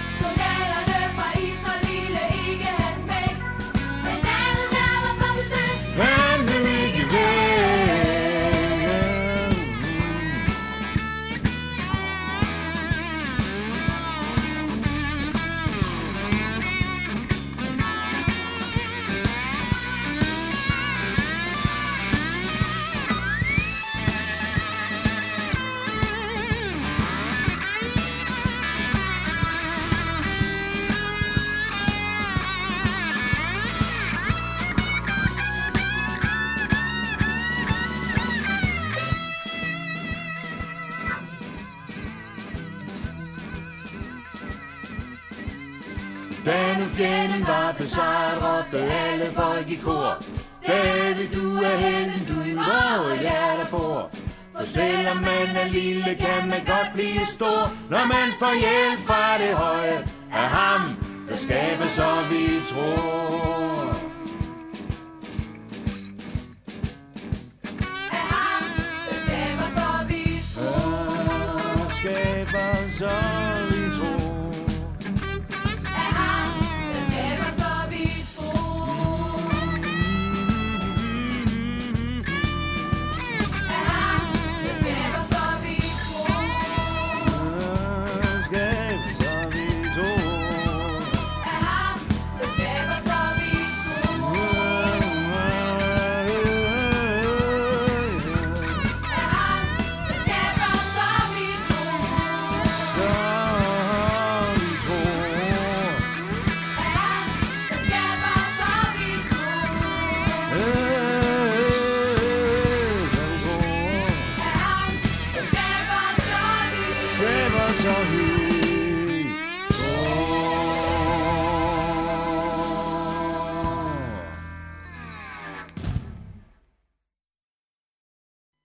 Sejr, 47.90 48.34
råbte 48.44 48.78
alle 48.78 49.26
folk 49.26 49.70
i 49.70 49.76
kor. 49.76 50.24
David, 50.68 51.28
du 51.38 51.48
er 51.70 51.78
helten, 51.86 52.24
du 52.30 52.38
i 52.52 52.54
vore 52.54 53.18
hjerter 53.22 53.68
bor. 53.72 54.10
For 54.58 54.66
selvom 54.66 55.18
man 55.18 55.56
er 55.56 55.68
lille, 55.68 56.16
kan 56.26 56.50
man 56.50 56.62
godt 56.66 56.90
blive 56.94 57.26
stor, 57.26 57.62
når 57.90 58.06
man 58.16 58.28
får 58.40 58.54
hjælp 58.66 59.00
fra 59.08 59.38
det 59.38 59.54
høje 59.56 59.98
af 60.32 60.50
ham, 60.58 60.82
der 61.28 61.36
skaber 61.36 61.88
så 61.88 62.10
vi 62.30 62.66
tror. 62.66 63.19